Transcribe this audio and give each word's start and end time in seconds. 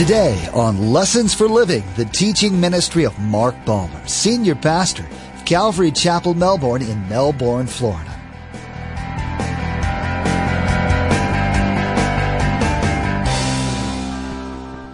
Today 0.00 0.48
on 0.54 0.94
Lessons 0.94 1.34
for 1.34 1.46
Living, 1.46 1.84
the 1.96 2.06
teaching 2.06 2.58
ministry 2.58 3.04
of 3.04 3.18
Mark 3.18 3.54
Balmer, 3.66 4.08
Senior 4.08 4.54
Pastor 4.54 5.06
of 5.34 5.44
Calvary 5.44 5.90
Chapel, 5.90 6.32
Melbourne 6.32 6.80
in 6.80 7.06
Melbourne, 7.06 7.66
Florida. 7.66 8.08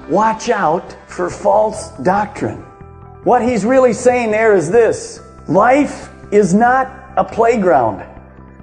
Watch 0.08 0.48
out 0.48 0.96
for 1.07 1.30
false 1.30 1.91
doctrine. 1.98 2.62
What 3.23 3.43
he's 3.43 3.64
really 3.64 3.93
saying 3.93 4.32
there 4.32 4.57
is 4.57 4.73
this 4.73 5.20
life 5.46 6.09
is 6.32 6.52
not 6.52 6.88
a 7.16 7.23
playground, 7.23 8.04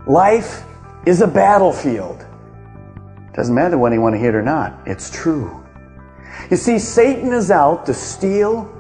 life 0.08 0.66
is 1.06 1.22
a 1.22 1.28
battlefield. 1.28 2.26
Doesn't 3.34 3.56
matter 3.56 3.78
whether 3.78 3.96
you 3.96 4.02
want 4.02 4.16
to 4.16 4.20
hear 4.20 4.32
it 4.32 4.36
or 4.36 4.42
not, 4.42 4.78
it's 4.86 5.10
true. 5.10 5.63
You 6.50 6.58
see, 6.58 6.80
Satan 6.80 7.32
is 7.34 7.52
out 7.52 7.86
to 7.86 7.94
steal, 7.94 8.72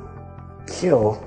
kill, 0.67 1.23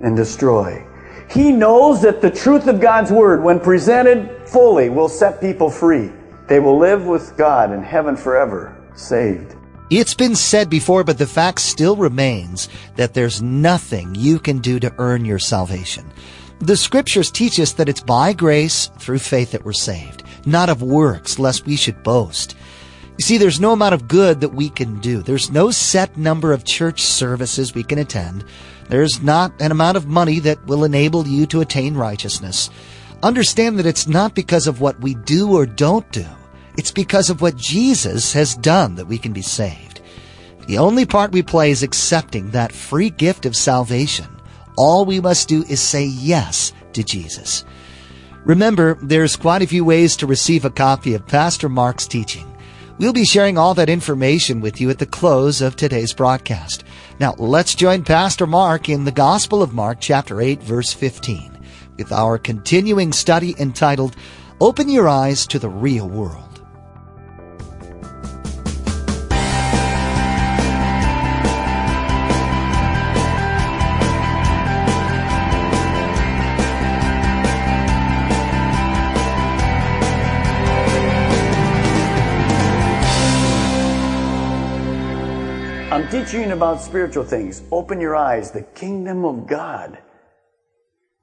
and 0.00 0.16
destroy. 0.16 0.86
He 1.30 1.50
knows 1.50 2.02
that 2.02 2.20
the 2.20 2.30
truth 2.30 2.66
of 2.66 2.80
God's 2.80 3.10
Word, 3.10 3.42
when 3.42 3.58
presented 3.58 4.48
fully, 4.48 4.88
will 4.88 5.08
set 5.08 5.40
people 5.40 5.70
free. 5.70 6.10
They 6.46 6.60
will 6.60 6.78
live 6.78 7.06
with 7.06 7.36
God 7.36 7.72
in 7.72 7.82
heaven 7.82 8.16
forever, 8.16 8.76
saved. 8.94 9.56
It's 9.90 10.14
been 10.14 10.34
said 10.34 10.70
before, 10.70 11.04
but 11.04 11.18
the 11.18 11.26
fact 11.26 11.60
still 11.60 11.96
remains 11.96 12.68
that 12.96 13.14
there's 13.14 13.42
nothing 13.42 14.14
you 14.14 14.38
can 14.38 14.58
do 14.58 14.80
to 14.80 14.94
earn 14.98 15.24
your 15.24 15.38
salvation. 15.38 16.10
The 16.60 16.76
scriptures 16.76 17.30
teach 17.30 17.58
us 17.60 17.72
that 17.72 17.88
it's 17.88 18.00
by 18.00 18.32
grace 18.32 18.90
through 18.98 19.18
faith 19.18 19.52
that 19.52 19.64
we're 19.64 19.72
saved, 19.72 20.22
not 20.46 20.68
of 20.68 20.82
works, 20.82 21.38
lest 21.38 21.66
we 21.66 21.76
should 21.76 22.02
boast. 22.02 22.56
You 23.16 23.22
see, 23.22 23.38
there's 23.38 23.60
no 23.60 23.72
amount 23.72 23.94
of 23.94 24.08
good 24.08 24.40
that 24.40 24.54
we 24.54 24.68
can 24.68 24.98
do. 24.98 25.22
There's 25.22 25.50
no 25.50 25.70
set 25.70 26.16
number 26.16 26.52
of 26.52 26.64
church 26.64 27.02
services 27.02 27.74
we 27.74 27.84
can 27.84 27.98
attend. 27.98 28.44
There's 28.88 29.22
not 29.22 29.52
an 29.60 29.70
amount 29.70 29.96
of 29.96 30.08
money 30.08 30.40
that 30.40 30.66
will 30.66 30.84
enable 30.84 31.26
you 31.26 31.46
to 31.46 31.60
attain 31.60 31.94
righteousness. 31.94 32.70
Understand 33.22 33.78
that 33.78 33.86
it's 33.86 34.08
not 34.08 34.34
because 34.34 34.66
of 34.66 34.80
what 34.80 34.98
we 35.00 35.14
do 35.14 35.54
or 35.54 35.64
don't 35.64 36.10
do. 36.10 36.26
It's 36.76 36.90
because 36.90 37.30
of 37.30 37.40
what 37.40 37.56
Jesus 37.56 38.32
has 38.32 38.56
done 38.56 38.96
that 38.96 39.06
we 39.06 39.16
can 39.16 39.32
be 39.32 39.42
saved. 39.42 40.00
The 40.66 40.78
only 40.78 41.06
part 41.06 41.30
we 41.30 41.42
play 41.42 41.70
is 41.70 41.82
accepting 41.82 42.50
that 42.50 42.72
free 42.72 43.10
gift 43.10 43.46
of 43.46 43.54
salvation. 43.54 44.26
All 44.76 45.04
we 45.04 45.20
must 45.20 45.48
do 45.48 45.62
is 45.68 45.80
say 45.80 46.04
yes 46.04 46.72
to 46.94 47.04
Jesus. 47.04 47.64
Remember, 48.44 48.98
there's 49.00 49.36
quite 49.36 49.62
a 49.62 49.66
few 49.66 49.84
ways 49.84 50.16
to 50.16 50.26
receive 50.26 50.64
a 50.64 50.70
copy 50.70 51.14
of 51.14 51.26
Pastor 51.26 51.68
Mark's 51.68 52.06
teaching. 52.08 52.53
We'll 52.96 53.12
be 53.12 53.24
sharing 53.24 53.58
all 53.58 53.74
that 53.74 53.88
information 53.88 54.60
with 54.60 54.80
you 54.80 54.88
at 54.88 55.00
the 55.00 55.06
close 55.06 55.60
of 55.60 55.74
today's 55.74 56.12
broadcast. 56.12 56.84
Now, 57.18 57.34
let's 57.38 57.74
join 57.74 58.04
Pastor 58.04 58.46
Mark 58.46 58.88
in 58.88 59.04
the 59.04 59.10
Gospel 59.10 59.64
of 59.64 59.74
Mark, 59.74 59.98
chapter 60.00 60.40
8, 60.40 60.62
verse 60.62 60.92
15, 60.92 61.58
with 61.98 62.12
our 62.12 62.38
continuing 62.38 63.12
study 63.12 63.56
entitled, 63.58 64.14
Open 64.60 64.88
Your 64.88 65.08
Eyes 65.08 65.44
to 65.48 65.58
the 65.58 65.68
Real 65.68 66.08
World. 66.08 66.53
I'm 85.94 86.08
teaching 86.08 86.50
about 86.50 86.80
spiritual 86.80 87.22
things. 87.22 87.62
Open 87.70 88.00
your 88.00 88.16
eyes. 88.16 88.50
The 88.50 88.62
kingdom 88.62 89.24
of 89.24 89.46
God 89.46 89.96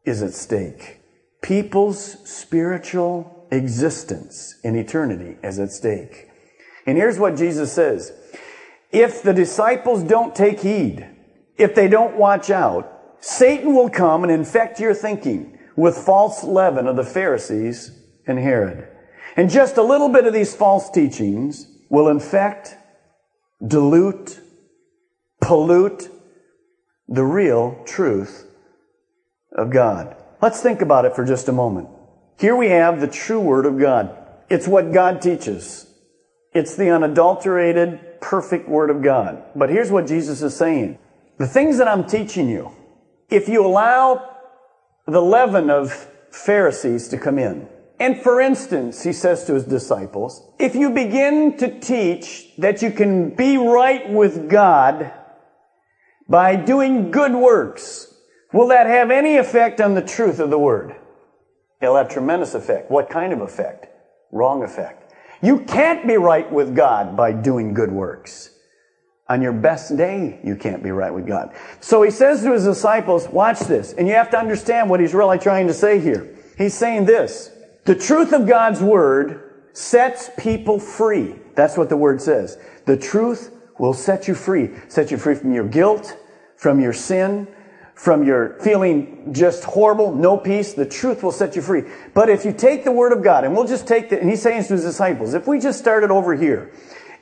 is 0.06 0.24
at 0.24 0.34
stake. 0.34 1.02
People's 1.42 2.18
spiritual 2.24 3.50
existence 3.52 4.56
in 4.64 4.78
eternity 4.78 5.36
is 5.44 5.60
at 5.60 5.74
stake. 5.74 6.30
And 6.88 6.98
here's 6.98 7.20
what 7.20 7.36
Jesus 7.36 7.74
says. 7.74 8.14
If 8.94 9.22
the 9.22 9.34
disciples 9.34 10.04
don't 10.04 10.34
take 10.34 10.62
heed, 10.62 11.06
if 11.58 11.76
they 11.76 11.90
don't 11.90 12.16
watch 12.16 12.50
out, 12.50 13.18
Satan 13.20 13.76
will 13.76 13.90
come 13.90 14.24
and 14.24 14.32
infect 14.32 14.80
your 14.80 14.94
thinking 14.94 15.60
with 15.76 15.98
false 15.98 16.46
leaven 16.46 16.88
of 16.88 16.96
the 16.96 17.04
Pharisees 17.04 17.92
and 18.26 18.40
Herod. 18.40 18.88
And 19.36 19.50
just 19.50 19.76
a 19.76 19.84
little 19.84 20.08
bit 20.08 20.28
of 20.28 20.34
these 20.34 20.56
false 20.56 20.90
teachings 20.90 21.68
will 21.90 22.08
infect, 22.08 22.78
dilute, 23.68 24.40
pollute 25.42 26.10
the 27.08 27.26
real 27.26 27.84
truth 27.86 28.48
of 29.52 29.70
God. 29.70 30.16
Let's 30.42 30.62
think 30.62 30.82
about 30.82 31.06
it 31.06 31.16
for 31.16 31.26
just 31.26 31.50
a 31.50 31.52
moment. 31.52 31.90
Here 32.40 32.56
we 32.56 32.70
have 32.70 33.02
the 33.02 33.08
true 33.08 33.40
Word 33.40 33.66
of 33.66 33.78
God. 33.78 34.18
It's 34.50 34.68
what 34.68 34.94
God 34.94 35.22
teaches. 35.22 35.88
It's 36.54 36.76
the 36.76 36.90
unadulterated, 36.90 38.22
perfect 38.22 38.70
Word 38.70 38.90
of 38.90 39.02
God. 39.02 39.44
But 39.56 39.70
here's 39.70 39.92
what 39.92 40.08
Jesus 40.08 40.42
is 40.42 40.56
saying. 40.56 40.98
The 41.38 41.48
things 41.48 41.78
that 41.78 41.88
I'm 41.88 42.06
teaching 42.06 42.50
you, 42.50 42.72
if 43.30 43.50
you 43.50 43.66
allow 43.66 44.38
the 45.06 45.22
leaven 45.22 45.70
of 45.70 45.92
Pharisees 46.32 47.08
to 47.10 47.18
come 47.18 47.38
in, 47.38 47.68
and 48.00 48.20
for 48.20 48.42
instance, 48.42 49.04
he 49.04 49.14
says 49.14 49.46
to 49.46 49.54
his 49.54 49.66
disciples, 49.66 50.44
if 50.58 50.76
you 50.76 50.90
begin 50.90 51.58
to 51.58 51.80
teach 51.80 52.56
that 52.58 52.82
you 52.82 52.92
can 52.92 53.36
be 53.36 53.58
right 53.58 54.10
with 54.10 54.50
God 54.50 55.14
by 56.32 56.56
doing 56.56 57.12
good 57.12 57.36
works, 57.36 58.14
will 58.54 58.70
that 58.70 58.88
have 58.88 59.12
any 59.12 59.38
effect 59.38 59.82
on 59.82 59.94
the 59.94 60.02
truth 60.02 60.40
of 60.40 60.50
the 60.50 60.58
word? 60.58 60.96
It'll 61.82 61.98
have 61.98 62.10
tremendous 62.10 62.54
effect. 62.54 62.90
What 62.90 63.10
kind 63.10 63.34
of 63.34 63.42
effect? 63.42 63.88
Wrong 64.32 64.64
effect. 64.64 65.14
You 65.42 65.60
can't 65.60 66.08
be 66.08 66.18
right 66.18 66.52
with 66.52 66.76
God 66.76 67.18
by 67.18 67.34
doing 67.34 67.74
good 67.74 67.92
works. 67.92 68.50
On 69.28 69.42
your 69.42 69.54
best 69.54 69.98
day, 69.98 70.40
you 70.44 70.56
can't 70.56 70.84
be 70.84 70.92
right 70.92 71.14
with 71.14 71.28
God. 71.28 71.54
So 71.80 72.02
he 72.02 72.12
says 72.12 72.44
to 72.44 72.54
his 72.54 72.64
disciples, 72.64 73.28
watch 73.28 73.60
this. 73.62 73.94
And 73.94 74.08
you 74.08 74.14
have 74.14 74.30
to 74.32 74.38
understand 74.38 74.90
what 74.90 75.00
he's 75.00 75.14
really 75.14 75.40
trying 75.40 75.68
to 75.68 75.74
say 75.74 76.00
here. 76.00 76.36
He's 76.58 76.74
saying 76.74 77.06
this. 77.06 77.50
The 77.86 77.96
truth 77.96 78.34
of 78.34 78.48
God's 78.48 78.82
word 78.82 79.70
sets 79.74 80.30
people 80.38 80.80
free. 80.80 81.36
That's 81.56 81.78
what 81.78 81.90
the 81.90 81.98
word 81.98 82.22
says. 82.22 82.58
The 82.86 82.98
truth 82.98 83.56
will 83.80 83.94
set 83.94 84.28
you 84.28 84.36
free. 84.36 84.70
Set 84.90 85.10
you 85.10 85.18
free 85.18 85.36
from 85.36 85.54
your 85.54 85.68
guilt, 85.68 86.16
from 86.62 86.80
your 86.80 86.94
sin, 86.94 87.48
from 87.96 88.24
your 88.24 88.60
feeling 88.60 89.34
just 89.34 89.64
horrible, 89.64 90.14
no 90.14 90.38
peace. 90.38 90.74
The 90.74 90.86
truth 90.86 91.24
will 91.24 91.32
set 91.32 91.56
you 91.56 91.62
free. 91.64 91.86
But 92.14 92.30
if 92.30 92.46
you 92.46 92.54
take 92.54 92.84
the 92.84 92.92
word 92.92 93.14
of 93.14 93.24
God, 93.24 93.46
and 93.46 93.56
we'll 93.56 93.66
just 93.66 93.88
take 93.88 94.12
the, 94.12 94.22
and 94.22 94.30
he's 94.30 94.44
saying 94.44 94.66
to 94.66 94.74
his 94.74 94.84
disciples, 94.84 95.34
if 95.34 95.48
we 95.48 95.58
just 95.58 95.80
started 95.80 96.12
over 96.12 96.36
here, 96.36 96.72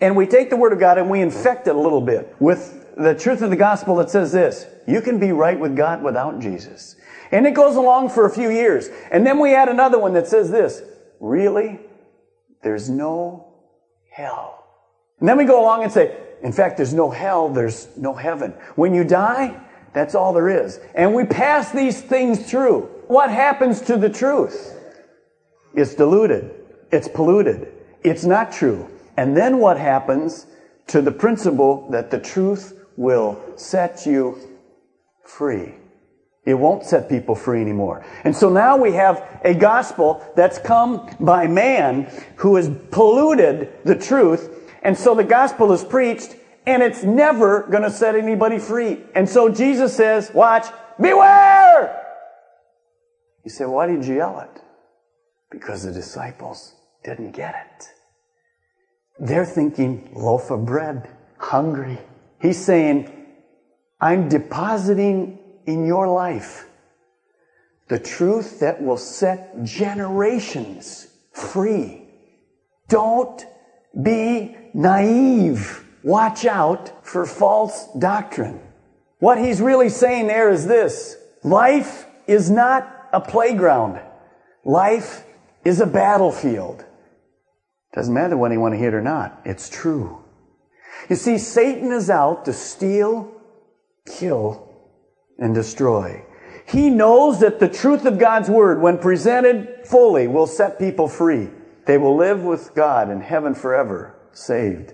and 0.02 0.18
we 0.18 0.28
take 0.28 0.50
the 0.50 0.58
word 0.58 0.74
of 0.74 0.80
God 0.80 0.98
and 0.98 1.10
we 1.10 1.22
infect 1.22 1.68
it 1.68 1.76
a 1.76 1.80
little 1.80 2.02
bit 2.02 2.36
with 2.40 2.86
the 2.98 3.16
truth 3.16 3.42
of 3.42 3.50
the 3.50 3.56
gospel 3.56 3.96
that 3.96 4.10
says 4.10 4.34
this, 4.34 4.66
you 4.86 5.00
can 5.00 5.20
be 5.20 5.32
right 5.32 5.58
with 5.58 5.74
God 5.74 6.04
without 6.04 6.42
Jesus. 6.42 6.98
And 7.32 7.48
it 7.48 7.54
goes 7.54 7.78
along 7.78 8.10
for 8.10 8.26
a 8.26 8.30
few 8.30 8.50
years. 8.50 8.90
And 9.10 9.26
then 9.26 9.40
we 9.40 9.56
add 9.56 9.70
another 9.70 10.00
one 10.00 10.12
that 10.16 10.28
says 10.28 10.52
this, 10.52 10.82
really? 11.22 11.80
There's 12.62 12.90
no 12.90 13.54
hell. 14.12 14.66
And 15.22 15.30
then 15.30 15.38
we 15.38 15.46
go 15.46 15.62
along 15.62 15.84
and 15.84 15.92
say, 15.94 16.18
in 16.42 16.52
fact, 16.52 16.78
there's 16.78 16.94
no 16.94 17.10
hell, 17.10 17.50
there's 17.50 17.88
no 17.98 18.14
heaven. 18.14 18.54
When 18.76 18.94
you 18.94 19.04
die, 19.04 19.60
that's 19.94 20.16
all 20.16 20.34
there 20.34 20.50
is. 20.50 20.80
And 20.96 21.14
we 21.14 21.26
pass 21.26 21.72
these 21.72 22.02
things 22.02 22.50
through. 22.50 22.82
What 23.08 23.30
happens 23.30 23.82
to 23.82 23.98
the 23.98 24.10
truth? 24.10 24.76
It's 25.74 25.96
diluted. 25.96 26.52
It's 26.92 27.08
polluted. 27.08 27.72
It's 28.04 28.24
not 28.24 28.52
true. 28.52 28.90
And 29.18 29.36
then 29.36 29.60
what 29.60 29.78
happens 29.78 30.46
to 30.88 31.02
the 31.02 31.12
principle 31.12 31.90
that 31.92 32.12
the 32.12 32.20
truth 32.20 32.80
will 32.96 33.42
set 33.56 34.06
you 34.06 34.38
free? 35.26 35.74
It 36.46 36.54
won't 36.54 36.86
set 36.86 37.10
people 37.10 37.36
free 37.36 37.62
anymore. 37.62 38.06
And 38.24 38.36
so 38.36 38.50
now 38.50 38.78
we 38.78 38.94
have 38.94 39.42
a 39.44 39.54
gospel 39.54 40.26
that's 40.36 40.58
come 40.58 41.10
by 41.20 41.48
man 41.48 42.12
who 42.38 42.56
has 42.56 42.72
polluted 42.92 43.72
the 43.84 43.96
truth 43.96 44.50
and 44.82 44.98
so 44.98 45.16
the 45.16 45.24
gospel 45.24 45.72
is 45.72 45.84
preached 45.84 46.36
and 46.66 46.84
it's 46.84 47.04
never 47.04 47.64
going 47.64 47.84
to 47.84 47.92
set 47.92 48.16
anybody 48.16 48.60
free. 48.60 49.02
And 49.16 49.28
so 49.28 49.50
Jesus 49.50 49.96
says, 49.96 50.32
watch, 50.34 50.68
beware! 51.00 51.96
You 53.44 53.52
say, 53.52 53.66
why 53.66 53.88
did 53.88 54.06
you 54.06 54.16
yell 54.16 54.40
it? 54.40 54.62
Because 55.50 55.84
the 55.84 55.92
disciples 55.92 56.76
didn't 57.04 57.32
get 57.32 57.56
it. 57.56 57.88
They're 59.20 59.46
thinking 59.46 60.10
loaf 60.14 60.52
of 60.52 60.66
bread, 60.66 61.10
hungry. 61.38 61.98
He's 62.42 62.64
saying, 62.64 63.12
I'm 64.00 64.30
depositing 64.30 65.40
in 65.66 65.86
your 65.86 66.08
life 66.08 66.68
the 67.90 68.00
truth 68.00 68.60
that 68.60 68.82
will 68.82 68.98
set 68.98 69.64
generations 69.64 71.08
free. 71.34 72.04
Don't 72.88 73.46
be 74.02 74.56
naive 74.74 75.86
watch 76.04 76.46
out 76.46 77.06
for 77.06 77.26
false 77.26 77.88
doctrine. 77.98 78.60
What 79.20 79.38
he's 79.38 79.62
really 79.62 79.90
saying 79.90 80.28
there 80.28 80.50
is 80.50 80.66
this. 80.66 81.18
Life 81.44 82.06
is 82.28 82.50
not 82.50 83.10
a 83.12 83.20
playground. 83.20 84.00
Life 84.64 85.26
is 85.66 85.82
a 85.82 85.86
battlefield. 85.86 86.86
Doesn't 87.94 88.14
matter 88.14 88.38
whether 88.38 88.54
you 88.54 88.60
want 88.60 88.74
to 88.76 88.78
hear 88.78 88.90
it 88.90 88.94
or 88.94 89.02
not. 89.02 89.42
It's 89.46 89.70
true. 89.70 90.24
You 91.10 91.16
see, 91.16 91.38
Satan 91.38 91.92
is 91.92 92.10
out 92.10 92.46
to 92.46 92.54
steal, 92.54 93.32
kill, 94.06 94.70
and 95.38 95.56
destroy. 95.56 96.24
He 96.68 96.90
knows 96.90 97.40
that 97.40 97.60
the 97.60 97.68
truth 97.68 98.06
of 98.06 98.20
God's 98.20 98.50
Word, 98.50 98.80
when 98.80 99.00
presented 99.00 99.88
fully, 99.88 100.28
will 100.28 100.46
set 100.46 100.78
people 100.78 101.08
free. 101.08 101.50
They 101.88 101.98
will 101.98 102.16
live 102.16 102.44
with 102.44 102.76
God 102.76 103.10
in 103.10 103.22
heaven 103.22 103.56
forever, 103.56 104.19
saved. 104.34 104.94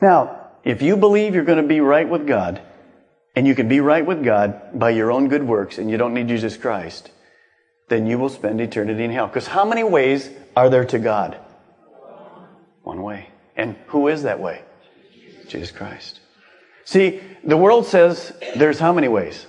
Now, 0.00 0.50
if 0.64 0.82
you 0.82 0.96
believe 0.96 1.34
you're 1.34 1.44
going 1.44 1.62
to 1.62 1.68
be 1.68 1.80
right 1.80 2.08
with 2.08 2.26
God, 2.26 2.60
and 3.34 3.46
you 3.46 3.54
can 3.54 3.68
be 3.68 3.80
right 3.80 4.04
with 4.04 4.24
God 4.24 4.78
by 4.78 4.90
your 4.90 5.10
own 5.10 5.28
good 5.28 5.46
works, 5.46 5.78
and 5.78 5.90
you 5.90 5.96
don't 5.96 6.14
need 6.14 6.28
Jesus 6.28 6.56
Christ, 6.56 7.10
then 7.88 8.06
you 8.06 8.18
will 8.18 8.28
spend 8.28 8.60
eternity 8.60 9.04
in 9.04 9.10
hell. 9.10 9.26
Because 9.26 9.46
how 9.46 9.64
many 9.64 9.84
ways 9.84 10.30
are 10.56 10.70
there 10.70 10.84
to 10.86 10.98
God? 10.98 11.38
One 12.82 13.02
way. 13.02 13.28
And 13.56 13.76
who 13.88 14.08
is 14.08 14.22
that 14.22 14.40
way? 14.40 14.62
Jesus 15.48 15.70
Christ. 15.70 16.20
See, 16.84 17.20
the 17.44 17.56
world 17.56 17.86
says 17.86 18.32
there's 18.56 18.78
how 18.78 18.92
many 18.92 19.08
ways? 19.08 19.46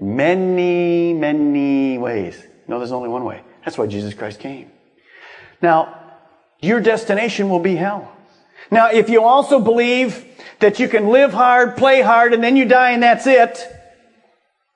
Many, 0.00 1.12
many 1.12 1.98
ways. 1.98 2.40
No, 2.68 2.78
there's 2.78 2.92
only 2.92 3.08
one 3.08 3.24
way. 3.24 3.42
That's 3.64 3.76
why 3.76 3.86
Jesus 3.86 4.14
Christ 4.14 4.40
came. 4.40 4.70
Now, 5.60 5.97
your 6.60 6.80
destination 6.80 7.48
will 7.48 7.60
be 7.60 7.76
hell. 7.76 8.12
Now, 8.70 8.90
if 8.90 9.08
you 9.08 9.22
also 9.22 9.60
believe 9.60 10.24
that 10.60 10.78
you 10.78 10.88
can 10.88 11.08
live 11.08 11.32
hard, 11.32 11.76
play 11.76 12.02
hard, 12.02 12.34
and 12.34 12.42
then 12.42 12.56
you 12.56 12.64
die 12.64 12.90
and 12.90 13.02
that's 13.02 13.26
it, 13.26 13.66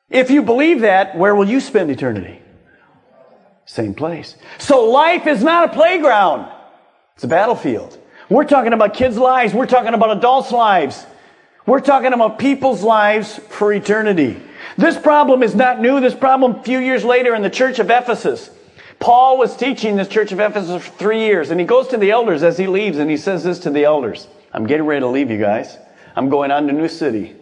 if 0.09 0.31
you 0.31 0.43
believe 0.43 0.83
that, 0.83 1.17
where 1.17 1.35
will 1.35 1.49
you 1.49 1.61
spend 1.61 1.91
eternity? 1.91 2.41
Same 3.65 3.95
place. 3.95 4.37
So 4.59 4.85
life 4.91 5.27
is 5.27 5.43
not 5.43 5.71
a 5.71 5.73
playground. 5.73 6.53
It's 7.15 7.25
a 7.25 7.29
battlefield. 7.29 7.99
We're 8.29 8.45
talking 8.45 8.73
about 8.73 8.95
kids' 8.95 9.17
lives. 9.17 9.55
We're 9.55 9.67
talking 9.67 9.95
about 9.95 10.17
adults' 10.17 10.53
lives. 10.53 11.07
We're 11.65 11.81
talking 11.81 12.13
about 12.13 12.39
people's 12.39 12.83
lives 12.83 13.39
for 13.49 13.73
eternity. 13.73 14.41
This 14.77 14.99
problem 14.99 15.43
is 15.43 15.55
not 15.55 15.81
new. 15.81 16.01
This 16.01 16.15
problem 16.15 16.57
a 16.57 16.63
few 16.63 16.79
years 16.79 17.05
later 17.05 17.35
in 17.35 17.43
the 17.43 17.51
church 17.51 17.79
of 17.79 17.91
Ephesus. 17.91 18.51
Paul 19.03 19.37
was 19.37 19.57
teaching 19.57 19.97
this 19.97 20.07
church 20.07 20.31
of 20.31 20.39
Ephesus 20.39 20.81
for 20.81 20.93
three 20.93 21.23
years, 21.23 21.51
and 21.51 21.59
he 21.59 21.67
goes 21.67 21.89
to 21.89 21.97
the 21.97 22.13
elders 22.13 22.45
as 22.45 22.57
he 22.57 22.69
leaves, 22.69 22.99
and 22.99 23.11
he 23.11 23.17
says 23.17 23.43
this 23.43 23.59
to 23.61 23.71
the 23.71 23.83
elders. 23.83 24.29
I'm 24.53 24.65
getting 24.65 24.87
ready 24.87 25.01
to 25.01 25.09
leave 25.09 25.29
you 25.29 25.39
guys. 25.39 25.77
I'm 26.15 26.29
going 26.29 26.53
on 26.53 26.69
to 26.69 26.73
New 26.73 26.87
City. 26.87 27.35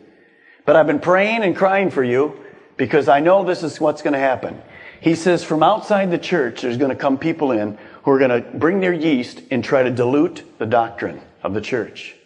But 0.64 0.76
I've 0.76 0.86
been 0.86 1.00
praying 1.00 1.42
and 1.42 1.54
crying 1.54 1.90
for 1.90 2.02
you 2.02 2.42
because 2.78 3.08
I 3.08 3.20
know 3.20 3.44
this 3.44 3.62
is 3.62 3.78
what's 3.78 4.00
going 4.00 4.14
to 4.14 4.18
happen. 4.18 4.58
He 5.02 5.14
says 5.14 5.44
from 5.44 5.62
outside 5.62 6.10
the 6.10 6.16
church, 6.16 6.62
there's 6.62 6.78
going 6.78 6.92
to 6.92 6.96
come 6.96 7.18
people 7.18 7.52
in 7.52 7.76
who 8.04 8.10
are 8.10 8.18
going 8.18 8.42
to 8.42 8.58
bring 8.58 8.80
their 8.80 8.94
yeast 8.94 9.42
and 9.50 9.62
try 9.62 9.82
to 9.82 9.90
dilute 9.90 10.58
the 10.58 10.64
doctrine 10.64 11.20
of 11.42 11.52
the 11.52 11.60
church. 11.60 12.16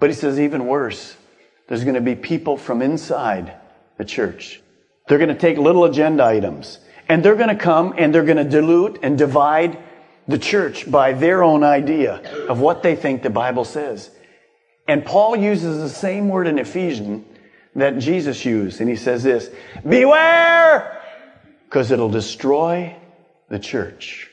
But 0.00 0.08
he 0.08 0.16
says 0.16 0.40
even 0.40 0.66
worse, 0.66 1.14
there's 1.68 1.84
going 1.84 1.96
to 1.96 2.00
be 2.00 2.14
people 2.14 2.56
from 2.56 2.80
inside 2.80 3.52
the 3.98 4.06
church. 4.06 4.62
They're 5.08 5.18
going 5.18 5.28
to 5.28 5.34
take 5.34 5.58
little 5.58 5.84
agenda 5.84 6.24
items 6.24 6.78
and 7.12 7.22
they're 7.22 7.36
going 7.36 7.50
to 7.50 7.54
come 7.54 7.92
and 7.98 8.14
they're 8.14 8.24
going 8.24 8.38
to 8.38 8.44
dilute 8.44 9.00
and 9.02 9.18
divide 9.18 9.76
the 10.26 10.38
church 10.38 10.90
by 10.90 11.12
their 11.12 11.42
own 11.42 11.62
idea 11.62 12.46
of 12.48 12.58
what 12.58 12.82
they 12.82 12.96
think 12.96 13.22
the 13.22 13.28
Bible 13.28 13.66
says. 13.66 14.10
And 14.88 15.04
Paul 15.04 15.36
uses 15.36 15.76
the 15.76 15.90
same 15.90 16.30
word 16.30 16.46
in 16.46 16.58
Ephesians 16.58 17.26
that 17.74 17.98
Jesus 17.98 18.46
used. 18.46 18.80
And 18.80 18.88
he 18.88 18.96
says 18.96 19.22
this, 19.22 19.50
beware! 19.86 21.02
Because 21.66 21.90
it'll 21.90 22.08
destroy 22.08 22.96
the 23.50 23.58
church. 23.58 24.30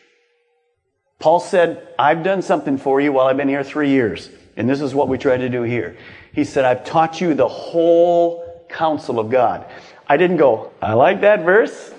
Paul 1.20 1.42
said, 1.42 1.86
I've 2.00 2.24
done 2.24 2.42
something 2.42 2.78
for 2.78 3.02
you 3.02 3.12
while 3.12 3.28
I've 3.28 3.36
been 3.36 3.50
here 3.50 3.66
three 3.66 3.90
years. 3.90 4.30
And 4.56 4.70
this 4.70 4.80
is 4.80 4.96
what 4.96 5.10
we 5.10 5.18
try 5.18 5.36
to 5.36 5.50
do 5.50 5.64
here. 5.64 5.98
He 6.32 6.46
said, 6.46 6.64
I've 6.64 6.86
taught 6.86 7.20
you 7.20 7.34
the 7.34 7.50
whole 7.50 8.66
counsel 8.70 9.20
of 9.20 9.30
God. 9.30 9.70
I 10.08 10.16
didn't 10.16 10.38
go, 10.38 10.72
I 10.82 10.94
like 10.94 11.20
that 11.22 11.44
verse. 11.44 11.94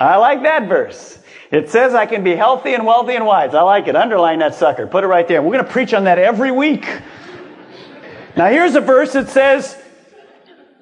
I 0.00 0.16
like 0.16 0.42
that 0.44 0.66
verse. 0.66 1.18
It 1.50 1.68
says 1.68 1.94
I 1.94 2.06
can 2.06 2.24
be 2.24 2.34
healthy 2.34 2.74
and 2.74 2.86
wealthy 2.86 3.14
and 3.14 3.26
wise. 3.26 3.54
I 3.54 3.60
like 3.62 3.86
it. 3.86 3.94
Underline 3.94 4.38
that 4.38 4.54
sucker. 4.54 4.86
Put 4.86 5.04
it 5.04 5.08
right 5.08 5.28
there. 5.28 5.42
We're 5.42 5.52
going 5.52 5.64
to 5.64 5.70
preach 5.70 5.92
on 5.92 6.04
that 6.04 6.18
every 6.18 6.50
week. 6.50 6.88
Now 8.36 8.48
here's 8.48 8.76
a 8.76 8.80
verse 8.80 9.12
that 9.12 9.28
says, 9.28 9.76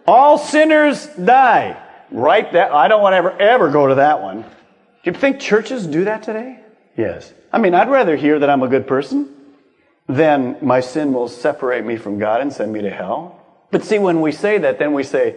all 0.06 0.38
sinners 0.38 1.06
die. 1.06 1.82
Right 2.10 2.50
that. 2.52 2.72
I 2.72 2.86
don't 2.88 3.02
want 3.02 3.14
to 3.14 3.16
ever, 3.16 3.32
ever 3.32 3.70
go 3.70 3.88
to 3.88 3.96
that 3.96 4.22
one. 4.22 4.42
Do 4.42 5.10
you 5.10 5.12
think 5.12 5.40
churches 5.40 5.86
do 5.86 6.04
that 6.04 6.22
today? 6.22 6.60
Yes. 6.96 7.32
I 7.52 7.58
mean, 7.58 7.74
I'd 7.74 7.90
rather 7.90 8.14
hear 8.14 8.38
that 8.38 8.48
I'm 8.48 8.62
a 8.62 8.68
good 8.68 8.86
person 8.86 9.34
than 10.06 10.56
my 10.62 10.80
sin 10.80 11.12
will 11.12 11.28
separate 11.28 11.84
me 11.84 11.96
from 11.96 12.18
God 12.18 12.40
and 12.40 12.52
send 12.52 12.72
me 12.72 12.82
to 12.82 12.90
hell. 12.90 13.42
But 13.70 13.84
see, 13.84 13.98
when 13.98 14.20
we 14.20 14.32
say 14.32 14.58
that, 14.58 14.78
then 14.78 14.92
we 14.92 15.02
say, 15.02 15.36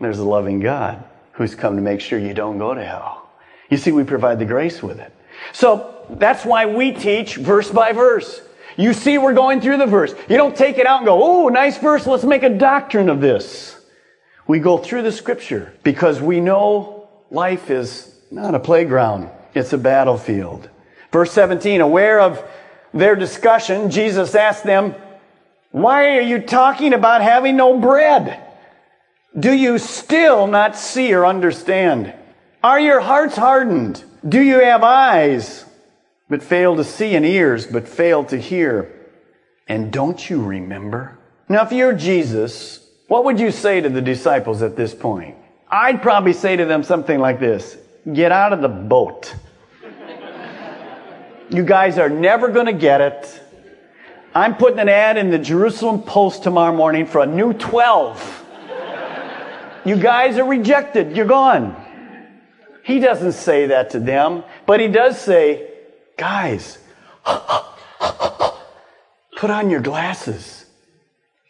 there's 0.00 0.18
a 0.18 0.24
loving 0.24 0.60
God 0.60 1.04
who's 1.40 1.54
come 1.54 1.74
to 1.74 1.80
make 1.80 2.02
sure 2.02 2.18
you 2.18 2.34
don't 2.34 2.58
go 2.58 2.74
to 2.74 2.84
hell. 2.84 3.26
You 3.70 3.78
see, 3.78 3.92
we 3.92 4.04
provide 4.04 4.38
the 4.38 4.44
grace 4.44 4.82
with 4.82 5.00
it. 5.00 5.10
So 5.54 6.04
that's 6.10 6.44
why 6.44 6.66
we 6.66 6.92
teach 6.92 7.36
verse 7.36 7.70
by 7.70 7.92
verse. 7.92 8.42
You 8.76 8.92
see, 8.92 9.16
we're 9.16 9.32
going 9.32 9.62
through 9.62 9.78
the 9.78 9.86
verse. 9.86 10.12
You 10.28 10.36
don't 10.36 10.54
take 10.54 10.76
it 10.76 10.84
out 10.86 10.98
and 10.98 11.06
go, 11.06 11.18
oh, 11.22 11.48
nice 11.48 11.78
verse, 11.78 12.06
let's 12.06 12.24
make 12.24 12.42
a 12.42 12.50
doctrine 12.50 13.08
of 13.08 13.22
this. 13.22 13.74
We 14.46 14.58
go 14.58 14.76
through 14.76 15.00
the 15.00 15.12
scripture 15.12 15.72
because 15.82 16.20
we 16.20 16.40
know 16.40 17.08
life 17.30 17.70
is 17.70 18.14
not 18.30 18.54
a 18.54 18.60
playground, 18.60 19.30
it's 19.54 19.72
a 19.72 19.78
battlefield. 19.78 20.68
Verse 21.10 21.32
17, 21.32 21.80
aware 21.80 22.20
of 22.20 22.44
their 22.92 23.16
discussion, 23.16 23.90
Jesus 23.90 24.34
asked 24.34 24.64
them, 24.64 24.94
Why 25.70 26.18
are 26.18 26.20
you 26.20 26.42
talking 26.42 26.92
about 26.92 27.22
having 27.22 27.56
no 27.56 27.80
bread? 27.80 28.49
Do 29.38 29.52
you 29.52 29.78
still 29.78 30.46
not 30.46 30.76
see 30.76 31.14
or 31.14 31.24
understand? 31.24 32.12
Are 32.64 32.80
your 32.80 33.00
hearts 33.00 33.36
hardened? 33.36 34.04
Do 34.28 34.40
you 34.40 34.60
have 34.60 34.82
eyes 34.82 35.64
but 36.28 36.42
fail 36.42 36.76
to 36.76 36.84
see 36.84 37.14
and 37.14 37.24
ears 37.24 37.66
but 37.66 37.88
fail 37.88 38.24
to 38.24 38.36
hear? 38.36 38.92
And 39.68 39.92
don't 39.92 40.28
you 40.28 40.42
remember? 40.42 41.16
Now, 41.48 41.62
if 41.62 41.72
you're 41.72 41.92
Jesus, 41.92 42.86
what 43.06 43.24
would 43.24 43.38
you 43.38 43.52
say 43.52 43.80
to 43.80 43.88
the 43.88 44.02
disciples 44.02 44.62
at 44.62 44.76
this 44.76 44.94
point? 44.94 45.36
I'd 45.70 46.02
probably 46.02 46.32
say 46.32 46.56
to 46.56 46.64
them 46.64 46.82
something 46.82 47.20
like 47.20 47.38
this 47.38 47.76
Get 48.12 48.32
out 48.32 48.52
of 48.52 48.62
the 48.62 48.68
boat. 48.68 49.34
you 51.50 51.64
guys 51.64 51.98
are 51.98 52.08
never 52.08 52.48
going 52.48 52.66
to 52.66 52.72
get 52.72 53.00
it. 53.00 53.40
I'm 54.34 54.56
putting 54.56 54.80
an 54.80 54.88
ad 54.88 55.16
in 55.16 55.30
the 55.30 55.38
Jerusalem 55.38 56.02
Post 56.02 56.42
tomorrow 56.42 56.74
morning 56.74 57.06
for 57.06 57.20
a 57.20 57.26
new 57.26 57.52
12. 57.52 58.39
You 59.84 59.96
guys 59.96 60.38
are 60.38 60.44
rejected. 60.44 61.16
You're 61.16 61.26
gone. 61.26 61.76
He 62.84 62.98
doesn't 62.98 63.32
say 63.32 63.66
that 63.66 63.90
to 63.90 64.00
them, 64.00 64.44
but 64.66 64.80
he 64.80 64.88
does 64.88 65.20
say, 65.20 65.68
guys, 66.16 66.78
put 69.36 69.50
on 69.50 69.70
your 69.70 69.80
glasses. 69.80 70.66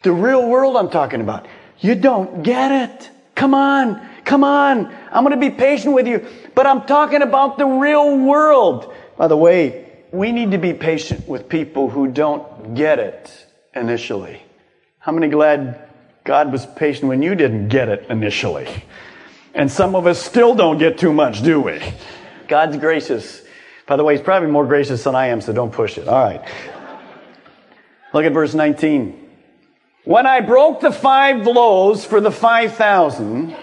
The 0.03 0.11
real 0.11 0.47
world 0.47 0.75
I'm 0.77 0.89
talking 0.89 1.21
about. 1.21 1.47
You 1.79 1.95
don't 1.95 2.43
get 2.43 2.71
it. 2.71 3.09
Come 3.35 3.53
on. 3.53 4.07
Come 4.23 4.43
on. 4.43 4.93
I'm 5.11 5.23
going 5.23 5.39
to 5.39 5.49
be 5.49 5.55
patient 5.55 5.93
with 5.93 6.07
you. 6.07 6.27
But 6.53 6.67
I'm 6.67 6.83
talking 6.83 7.21
about 7.21 7.57
the 7.57 7.65
real 7.65 8.17
world. 8.17 8.93
By 9.17 9.27
the 9.27 9.37
way, 9.37 9.89
we 10.11 10.31
need 10.31 10.51
to 10.51 10.57
be 10.57 10.73
patient 10.73 11.27
with 11.27 11.49
people 11.49 11.89
who 11.89 12.07
don't 12.07 12.75
get 12.75 12.99
it 12.99 13.47
initially. 13.73 14.41
How 14.99 15.11
many 15.11 15.27
glad 15.27 15.90
God 16.23 16.51
was 16.51 16.65
patient 16.65 17.07
when 17.09 17.21
you 17.21 17.35
didn't 17.35 17.69
get 17.69 17.89
it 17.89 18.05
initially? 18.09 18.67
And 19.53 19.71
some 19.71 19.95
of 19.95 20.07
us 20.07 20.23
still 20.23 20.55
don't 20.55 20.77
get 20.77 20.97
too 20.97 21.11
much, 21.11 21.43
do 21.43 21.59
we? 21.59 21.81
God's 22.47 22.77
gracious. 22.77 23.41
By 23.87 23.95
the 23.95 24.03
way, 24.03 24.15
He's 24.15 24.23
probably 24.23 24.49
more 24.49 24.65
gracious 24.65 25.03
than 25.03 25.15
I 25.15 25.27
am, 25.27 25.41
so 25.41 25.51
don't 25.51 25.71
push 25.71 25.97
it. 25.97 26.07
All 26.07 26.23
right. 26.23 26.41
Look 28.13 28.25
at 28.25 28.33
verse 28.33 28.53
19. 28.53 29.29
When 30.03 30.25
I 30.25 30.41
broke 30.41 30.81
the 30.81 30.91
five 30.91 31.45
loaves 31.45 32.05
for 32.05 32.21
the 32.21 32.31
5,000, 32.31 33.55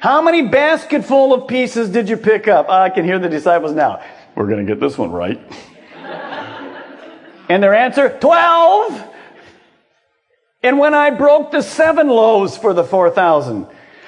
how 0.00 0.22
many 0.22 0.48
basketful 0.48 1.34
of 1.34 1.48
pieces 1.48 1.90
did 1.90 2.08
you 2.08 2.16
pick 2.16 2.48
up? 2.48 2.66
Ah, 2.68 2.82
I 2.82 2.90
can 2.90 3.04
hear 3.04 3.18
the 3.18 3.28
disciples 3.28 3.72
now. 3.72 4.02
We're 4.34 4.46
going 4.46 4.64
to 4.64 4.72
get 4.72 4.80
this 4.80 4.96
one 4.96 5.10
right. 5.10 5.40
and 7.48 7.62
their 7.62 7.74
answer, 7.74 8.16
12. 8.20 9.14
And 10.62 10.78
when 10.78 10.94
I 10.94 11.10
broke 11.10 11.50
the 11.50 11.62
seven 11.62 12.08
loaves 12.08 12.56
for 12.56 12.74
the 12.74 12.84
4,000, 12.84 13.66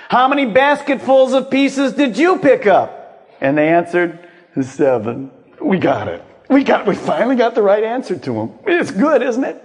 how 0.09 0.27
many 0.27 0.47
basketfuls 0.47 1.33
of 1.33 1.51
pieces 1.51 1.93
did 1.93 2.17
you 2.17 2.39
pick 2.39 2.67
up? 2.67 3.29
And 3.41 3.57
they 3.57 3.69
answered, 3.69 4.19
seven. 4.61 5.31
We 5.63 5.79
got 5.79 6.09
it. 6.09 6.23
We 6.49 6.65
got, 6.65 6.87
we 6.87 6.97
finally 6.97 7.37
got 7.37 7.55
the 7.55 7.63
right 7.63 7.85
answer 7.85 8.19
to 8.19 8.33
them. 8.33 8.59
It's 8.67 8.91
good, 8.91 9.23
isn't 9.23 9.45
it? 9.45 9.65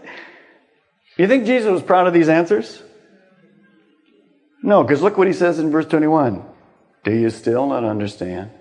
You 1.18 1.28
think 1.28 1.46
Jesus 1.46 1.72
was 1.72 1.82
proud 1.82 2.08
of 2.08 2.14
these 2.14 2.30
answers? 2.30 2.82
No, 4.62 4.84
because 4.84 5.02
look 5.02 5.18
what 5.18 5.28
he 5.28 5.34
says 5.34 5.60
in 5.60 5.72
verse 5.72 5.88
21. 5.88 6.44
Do 7.04 7.12
you 7.12 7.30
still 7.30 7.68
not 7.68 7.84
understand? 7.84 8.52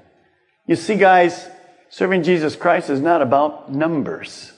You 0.67 0.77
see, 0.77 0.97
guys, 0.97 1.49
serving 1.91 2.23
Jesus 2.23 2.57
Christ 2.57 2.89
is 2.89 3.01
not 3.01 3.21
about 3.21 3.73
numbers. 3.73 4.53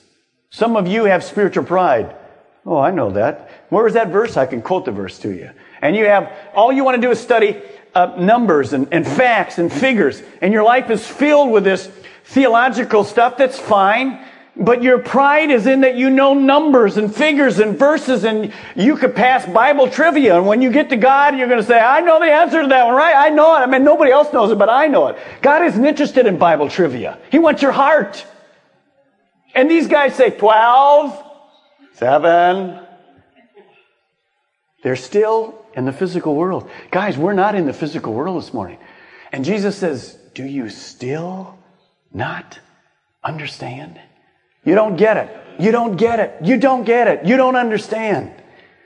Some 0.49 0.75
of 0.77 0.87
you 0.87 1.05
have 1.05 1.23
spiritual 1.23 1.65
pride. 1.65 2.15
Oh, 2.67 2.77
I 2.77 2.91
know 2.91 3.11
that. 3.11 3.49
Where 3.69 3.87
is 3.87 3.93
that 3.93 4.09
verse? 4.09 4.35
I 4.35 4.45
can 4.45 4.61
quote 4.61 4.83
the 4.83 4.91
verse 4.91 5.17
to 5.19 5.31
you. 5.31 5.51
And 5.81 5.95
you 5.95 6.03
have, 6.05 6.33
all 6.53 6.73
you 6.73 6.83
want 6.83 6.95
to 6.95 7.01
do 7.01 7.09
is 7.09 7.19
study 7.19 7.61
uh, 7.95 8.17
numbers 8.19 8.73
and, 8.73 8.89
and 8.91 9.07
facts 9.07 9.57
and 9.57 9.71
figures. 9.71 10.21
And 10.41 10.51
your 10.51 10.63
life 10.63 10.89
is 10.89 11.07
filled 11.07 11.49
with 11.49 11.63
this 11.63 11.89
theological 12.25 13.05
stuff 13.05 13.37
that's 13.37 13.57
fine. 13.57 14.19
But 14.57 14.83
your 14.83 14.97
pride 14.99 15.49
is 15.49 15.65
in 15.65 15.81
that 15.81 15.95
you 15.95 16.09
know 16.09 16.33
numbers 16.33 16.97
and 16.97 17.13
figures 17.15 17.59
and 17.59 17.79
verses 17.79 18.25
and 18.25 18.51
you 18.75 18.97
could 18.97 19.15
pass 19.15 19.45
Bible 19.45 19.89
trivia. 19.89 20.35
And 20.35 20.45
when 20.45 20.61
you 20.61 20.69
get 20.69 20.89
to 20.89 20.97
God, 20.97 21.37
you're 21.37 21.47
going 21.47 21.61
to 21.61 21.65
say, 21.65 21.79
I 21.79 22.01
know 22.01 22.19
the 22.19 22.25
answer 22.25 22.63
to 22.63 22.67
that 22.67 22.85
one, 22.85 22.95
right? 22.95 23.15
I 23.15 23.29
know 23.29 23.55
it. 23.55 23.59
I 23.59 23.65
mean, 23.67 23.85
nobody 23.85 24.11
else 24.11 24.33
knows 24.33 24.51
it, 24.51 24.57
but 24.57 24.69
I 24.69 24.87
know 24.87 25.07
it. 25.07 25.17
God 25.41 25.63
isn't 25.63 25.85
interested 25.85 26.25
in 26.25 26.37
Bible 26.37 26.67
trivia. 26.69 27.17
He 27.31 27.39
wants 27.39 27.61
your 27.61 27.71
heart. 27.71 28.25
And 29.55 29.71
these 29.71 29.87
guys 29.87 30.15
say 30.15 30.31
12, 30.31 31.26
7. 31.97 32.79
They're 34.83 34.95
still 34.95 35.65
in 35.73 35.85
the 35.85 35.93
physical 35.93 36.35
world. 36.35 36.69
Guys, 36.91 37.17
we're 37.17 37.33
not 37.33 37.55
in 37.55 37.65
the 37.65 37.73
physical 37.73 38.13
world 38.13 38.41
this 38.41 38.53
morning. 38.53 38.77
And 39.31 39.43
Jesus 39.43 39.75
says, 39.75 40.17
Do 40.33 40.43
you 40.43 40.69
still 40.69 41.57
not 42.13 42.59
understand? 43.23 43.99
You 44.63 44.75
don't 44.75 44.97
get 44.97 45.17
it. 45.17 45.29
You 45.59 45.71
don't 45.71 45.95
get 45.95 46.19
it. 46.19 46.45
You 46.45 46.57
don't 46.57 46.83
get 46.83 47.07
it. 47.07 47.25
You 47.25 47.37
don't 47.37 47.55
understand. 47.55 48.33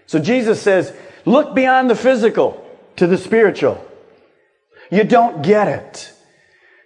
So 0.05 0.19
Jesus 0.19 0.61
says, 0.61 0.93
look 1.25 1.55
beyond 1.55 1.89
the 1.89 1.95
physical 1.95 2.65
to 2.97 3.07
the 3.07 3.17
spiritual. 3.17 3.83
You 4.89 5.03
don't 5.03 5.41
get 5.41 5.67
it. 5.67 6.13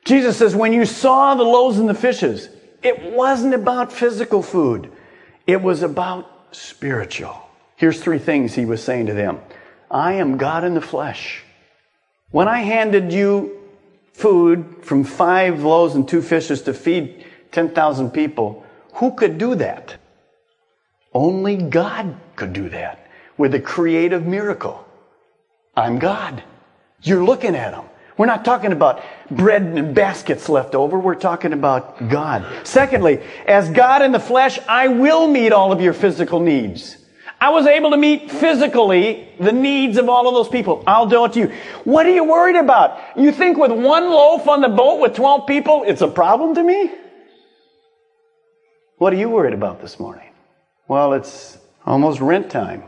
Jesus 0.05 0.37
says, 0.37 0.55
when 0.55 0.73
you 0.73 0.85
saw 0.85 1.35
the 1.35 1.43
loaves 1.43 1.79
and 1.79 1.89
the 1.89 1.95
fishes, 1.95 2.49
it 2.83 3.13
wasn't 3.13 3.53
about 3.53 3.91
physical 3.91 4.43
food. 4.43 4.91
It 5.47 5.61
was 5.61 5.83
about 5.83 6.29
spiritual. 6.51 7.41
Here's 7.75 8.01
three 8.01 8.19
things 8.19 8.53
he 8.53 8.65
was 8.65 8.83
saying 8.83 9.07
to 9.07 9.13
them. 9.13 9.39
I 9.91 10.13
am 10.13 10.37
God 10.37 10.63
in 10.63 10.73
the 10.73 10.81
flesh. 10.81 11.43
When 12.31 12.47
I 12.47 12.59
handed 12.59 13.13
you 13.13 13.59
food 14.13 14.77
from 14.81 15.03
five 15.03 15.63
loaves 15.63 15.95
and 15.95 16.07
two 16.07 16.21
fishes 16.21 16.61
to 16.63 16.73
feed 16.73 17.25
10,000 17.51 18.11
people, 18.11 18.65
who 18.93 19.11
could 19.11 19.37
do 19.37 19.55
that? 19.55 19.97
Only 21.13 21.57
God 21.57 22.15
could 22.35 22.53
do 22.53 22.69
that 22.69 23.07
with 23.37 23.53
a 23.53 23.59
creative 23.59 24.25
miracle. 24.25 24.85
I'm 25.75 25.99
God. 25.99 26.43
You're 27.01 27.23
looking 27.23 27.55
at 27.55 27.73
Him. 27.73 27.85
We're 28.17 28.27
not 28.27 28.45
talking 28.45 28.71
about 28.71 29.03
bread 29.29 29.61
and 29.61 29.93
baskets 29.93 30.47
left 30.47 30.73
over. 30.73 30.97
We're 30.97 31.15
talking 31.15 31.51
about 31.51 32.09
God. 32.09 32.45
Secondly, 32.65 33.21
as 33.45 33.69
God 33.69 34.01
in 34.01 34.13
the 34.13 34.19
flesh, 34.19 34.57
I 34.67 34.87
will 34.87 35.27
meet 35.27 35.51
all 35.51 35.71
of 35.71 35.81
your 35.81 35.93
physical 35.93 36.39
needs. 36.39 36.97
I 37.41 37.49
was 37.49 37.67
able 37.67 37.91
to 37.91 37.97
meet 37.97 38.31
physically 38.31 39.27
the 39.39 39.51
needs 39.51 39.97
of 39.97 40.07
all 40.07 40.27
of 40.29 40.33
those 40.33 40.47
people. 40.47 40.81
I'll 40.87 41.07
do 41.07 41.25
it 41.25 41.33
to 41.33 41.39
you. 41.41 41.53
What 41.83 42.05
are 42.05 42.13
you 42.13 42.23
worried 42.23 42.55
about? 42.55 43.17
You 43.17 43.33
think 43.33 43.57
with 43.57 43.71
one 43.71 44.09
loaf 44.09 44.47
on 44.47 44.61
the 44.61 44.69
boat 44.69 45.01
with 45.01 45.15
12 45.15 45.45
people, 45.45 45.83
it's 45.85 46.01
a 46.01 46.07
problem 46.07 46.55
to 46.55 46.63
me? 46.63 46.91
What 48.97 49.11
are 49.11 49.17
you 49.17 49.29
worried 49.29 49.53
about 49.53 49.81
this 49.81 49.99
morning? 49.99 50.29
Well, 50.87 51.13
it's 51.13 51.57
almost 51.85 52.21
rent 52.21 52.49
time. 52.49 52.83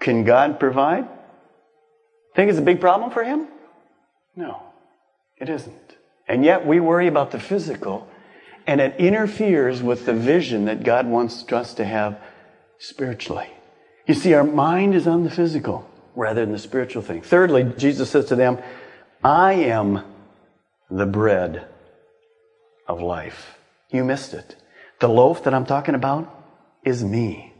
Can 0.00 0.24
God 0.24 0.60
provide? 0.60 1.08
Think 2.36 2.50
it's 2.50 2.58
a 2.58 2.62
big 2.62 2.80
problem 2.80 3.10
for 3.10 3.24
him? 3.24 3.48
No, 4.36 4.62
it 5.38 5.48
isn't. 5.48 5.96
And 6.26 6.44
yet 6.44 6.66
we 6.66 6.80
worry 6.80 7.06
about 7.06 7.30
the 7.30 7.38
physical, 7.38 8.08
and 8.66 8.80
it 8.80 8.96
interferes 8.96 9.82
with 9.82 10.06
the 10.06 10.14
vision 10.14 10.64
that 10.64 10.82
God 10.82 11.06
wants 11.06 11.44
us 11.52 11.74
to 11.74 11.84
have 11.84 12.18
spiritually. 12.78 13.48
You 14.06 14.14
see, 14.14 14.34
our 14.34 14.44
mind 14.44 14.94
is 14.94 15.06
on 15.06 15.24
the 15.24 15.30
physical 15.30 15.88
rather 16.14 16.40
than 16.40 16.52
the 16.52 16.58
spiritual 16.58 17.02
thing. 17.02 17.22
Thirdly, 17.22 17.72
Jesus 17.76 18.10
says 18.10 18.26
to 18.26 18.36
them, 18.36 18.58
I 19.22 19.54
am 19.54 20.04
the 20.90 21.06
bread 21.06 21.66
of 22.86 23.00
life. 23.00 23.58
You 23.90 24.04
missed 24.04 24.34
it. 24.34 24.56
The 25.00 25.08
loaf 25.08 25.44
that 25.44 25.54
I'm 25.54 25.66
talking 25.66 25.94
about 25.94 26.32
is 26.84 27.02
me. 27.02 27.52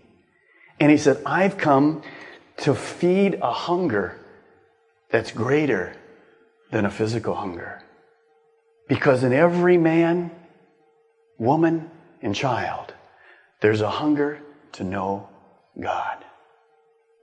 And 0.78 0.90
he 0.90 0.97
said, 0.99 1.23
I've 1.25 1.57
come 1.57 2.02
to 2.59 2.75
feed 2.75 3.38
a 3.43 3.52
hunger 3.52 4.21
that's 5.11 5.31
greater 5.31 5.97
than 6.71 6.85
a 6.85 6.90
physical 6.90 7.35
hunger. 7.35 7.83
Because 8.88 9.23
in 9.25 9.33
every 9.33 9.78
man, 9.78 10.30
woman, 11.38 11.90
and 12.23 12.35
child, 12.35 12.92
there's 13.61 13.80
a 13.80 13.90
hunger 13.90 14.40
to 14.73 14.85
know 14.85 15.28
God. 15.80 16.25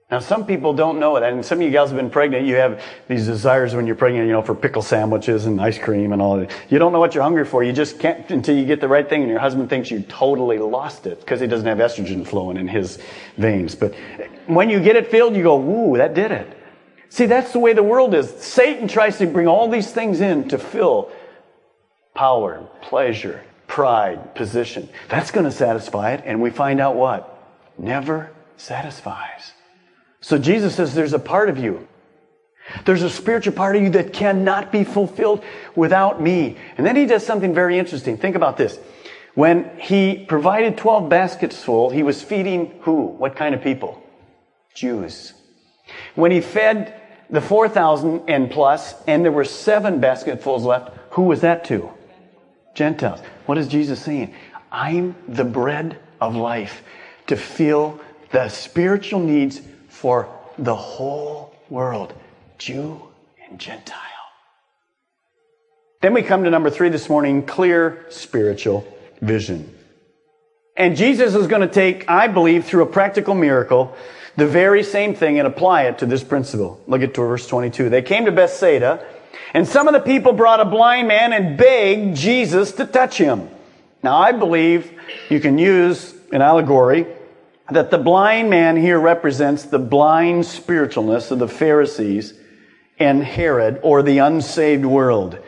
Now, 0.09 0.19
some 0.19 0.45
people 0.45 0.73
don't 0.73 0.99
know 0.99 1.15
it, 1.15 1.23
and 1.23 1.45
some 1.45 1.59
of 1.59 1.63
you 1.63 1.71
guys 1.71 1.87
have 1.87 1.95
been 1.95 2.09
pregnant. 2.09 2.45
You 2.45 2.55
have 2.55 2.83
these 3.07 3.25
desires 3.25 3.73
when 3.73 3.87
you're 3.87 3.95
pregnant, 3.95 4.27
you 4.27 4.33
know, 4.33 4.41
for 4.41 4.53
pickle 4.53 4.81
sandwiches 4.81 5.45
and 5.45 5.61
ice 5.61 5.77
cream 5.77 6.11
and 6.11 6.21
all 6.21 6.37
that. 6.37 6.51
You 6.69 6.79
don't 6.79 6.91
know 6.91 6.99
what 6.99 7.15
you're 7.15 7.23
hungry 7.23 7.45
for. 7.45 7.63
You 7.63 7.71
just 7.71 7.97
can't 7.97 8.29
until 8.29 8.57
you 8.57 8.65
get 8.65 8.81
the 8.81 8.89
right 8.89 9.07
thing, 9.07 9.21
and 9.21 9.29
your 9.29 9.39
husband 9.39 9.69
thinks 9.69 9.89
you 9.89 10.01
totally 10.01 10.57
lost 10.57 11.07
it 11.07 11.21
because 11.21 11.39
he 11.39 11.47
doesn't 11.47 11.65
have 11.65 11.77
estrogen 11.77 12.27
flowing 12.27 12.57
in 12.57 12.67
his 12.67 12.99
veins. 13.37 13.73
But 13.73 13.95
when 14.47 14.69
you 14.69 14.81
get 14.81 14.97
it 14.97 15.09
filled, 15.09 15.33
you 15.33 15.43
go, 15.43 15.57
"Ooh, 15.61 15.95
that 15.95 16.13
did 16.13 16.31
it." 16.31 16.57
See, 17.11 17.25
that's 17.25 17.51
the 17.51 17.59
way 17.59 17.73
the 17.73 17.83
world 17.83 18.13
is. 18.13 18.29
Satan 18.41 18.87
tries 18.87 19.17
to 19.17 19.27
bring 19.27 19.45
all 19.45 19.67
these 19.67 19.91
things 19.91 20.21
in 20.21 20.47
to 20.47 20.57
fill 20.57 21.11
power, 22.15 22.65
pleasure, 22.79 23.43
pride, 23.67 24.33
position. 24.33 24.87
That's 25.09 25.29
going 25.29 25.43
to 25.43 25.51
satisfy 25.51 26.13
it, 26.13 26.23
and 26.25 26.41
we 26.41 26.51
find 26.51 26.79
out 26.79 26.95
what 26.95 27.37
never 27.77 28.31
satisfies. 28.55 29.51
So 30.21 30.37
Jesus 30.37 30.75
says 30.75 30.95
there's 30.95 31.11
a 31.11 31.19
part 31.19 31.49
of 31.49 31.57
you. 31.57 31.85
There's 32.85 33.03
a 33.03 33.09
spiritual 33.09 33.55
part 33.55 33.75
of 33.75 33.81
you 33.81 33.89
that 33.89 34.13
cannot 34.13 34.71
be 34.71 34.85
fulfilled 34.85 35.43
without 35.75 36.21
me. 36.21 36.55
And 36.77 36.87
then 36.87 36.95
he 36.95 37.05
does 37.05 37.25
something 37.25 37.53
very 37.53 37.77
interesting. 37.77 38.17
Think 38.17 38.37
about 38.37 38.55
this. 38.55 38.79
When 39.33 39.77
he 39.79 40.25
provided 40.29 40.77
12 40.77 41.09
baskets 41.09 41.61
full, 41.61 41.89
he 41.89 42.03
was 42.03 42.23
feeding 42.23 42.79
who? 42.83 43.07
What 43.07 43.35
kind 43.35 43.53
of 43.53 43.61
people? 43.61 44.01
Jews. 44.73 45.33
When 46.15 46.31
he 46.31 46.39
fed 46.39 47.00
the 47.31 47.41
4,000 47.41 48.23
and 48.27 48.51
plus, 48.51 48.93
and 49.07 49.23
there 49.23 49.31
were 49.31 49.45
seven 49.45 49.99
basketfuls 49.99 50.63
left, 50.63 50.95
who 51.11 51.23
was 51.23 51.41
that 51.41 51.63
to? 51.65 51.89
Gentiles. 52.75 53.21
What 53.45 53.57
is 53.57 53.67
Jesus 53.67 54.01
saying? 54.01 54.33
I'm 54.71 55.15
the 55.27 55.43
bread 55.43 55.97
of 56.19 56.35
life 56.35 56.83
to 57.27 57.35
fill 57.35 57.99
the 58.31 58.49
spiritual 58.49 59.19
needs 59.19 59.61
for 59.89 60.29
the 60.57 60.75
whole 60.75 61.53
world, 61.69 62.13
Jew 62.57 63.01
and 63.49 63.59
Gentile. 63.59 63.97
Then 66.01 66.13
we 66.13 66.23
come 66.23 66.43
to 66.43 66.49
number 66.49 66.69
three 66.69 66.89
this 66.89 67.09
morning 67.09 67.45
clear 67.45 68.05
spiritual 68.09 68.85
vision. 69.21 69.75
And 70.75 70.95
Jesus 70.95 71.35
is 71.35 71.47
going 71.47 71.61
to 71.61 71.67
take, 71.67 72.09
I 72.09 72.27
believe, 72.27 72.65
through 72.65 72.83
a 72.83 72.87
practical 72.87 73.35
miracle, 73.35 73.95
the 74.37 74.47
very 74.47 74.83
same 74.83 75.13
thing 75.13 75.39
and 75.39 75.47
apply 75.47 75.83
it 75.83 75.99
to 75.99 76.05
this 76.05 76.23
principle. 76.23 76.81
Look 76.87 77.01
at 77.01 77.15
verse 77.15 77.47
22. 77.47 77.89
They 77.89 78.01
came 78.01 78.25
to 78.25 78.31
Bethsaida, 78.31 79.05
and 79.53 79.67
some 79.67 79.87
of 79.87 79.93
the 79.93 79.99
people 79.99 80.33
brought 80.33 80.59
a 80.59 80.65
blind 80.65 81.07
man 81.07 81.33
and 81.33 81.57
begged 81.57 82.15
Jesus 82.15 82.71
to 82.73 82.85
touch 82.85 83.17
him. 83.17 83.49
Now, 84.03 84.17
I 84.17 84.31
believe 84.31 84.91
you 85.29 85.39
can 85.39 85.57
use 85.57 86.15
an 86.31 86.41
allegory 86.41 87.05
that 87.69 87.91
the 87.91 87.97
blind 87.97 88.49
man 88.49 88.75
here 88.75 88.99
represents 88.99 89.63
the 89.63 89.79
blind 89.79 90.43
spiritualness 90.43 91.31
of 91.31 91.39
the 91.39 91.47
Pharisees 91.47 92.33
and 92.99 93.23
Herod 93.23 93.79
or 93.83 94.03
the 94.03 94.19
unsaved 94.19 94.85
world. 94.85 95.39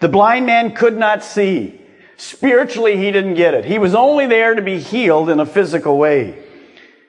The 0.00 0.08
blind 0.08 0.46
man 0.46 0.74
could 0.74 0.96
not 0.96 1.24
see. 1.24 1.80
Spiritually, 2.16 2.96
he 2.96 3.10
didn't 3.10 3.34
get 3.34 3.54
it. 3.54 3.64
He 3.64 3.78
was 3.78 3.94
only 3.94 4.26
there 4.26 4.54
to 4.54 4.62
be 4.62 4.78
healed 4.78 5.28
in 5.28 5.40
a 5.40 5.46
physical 5.46 5.98
way. 5.98 6.42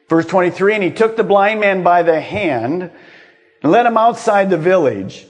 Verse 0.09 0.25
23, 0.25 0.75
and 0.75 0.83
he 0.83 0.91
took 0.91 1.17
the 1.17 1.23
blind 1.23 1.59
man 1.59 1.83
by 1.83 2.03
the 2.03 2.21
hand 2.21 2.91
and 3.61 3.71
led 3.71 3.85
him 3.85 3.97
outside 3.97 4.49
the 4.49 4.57
village. 4.57 5.27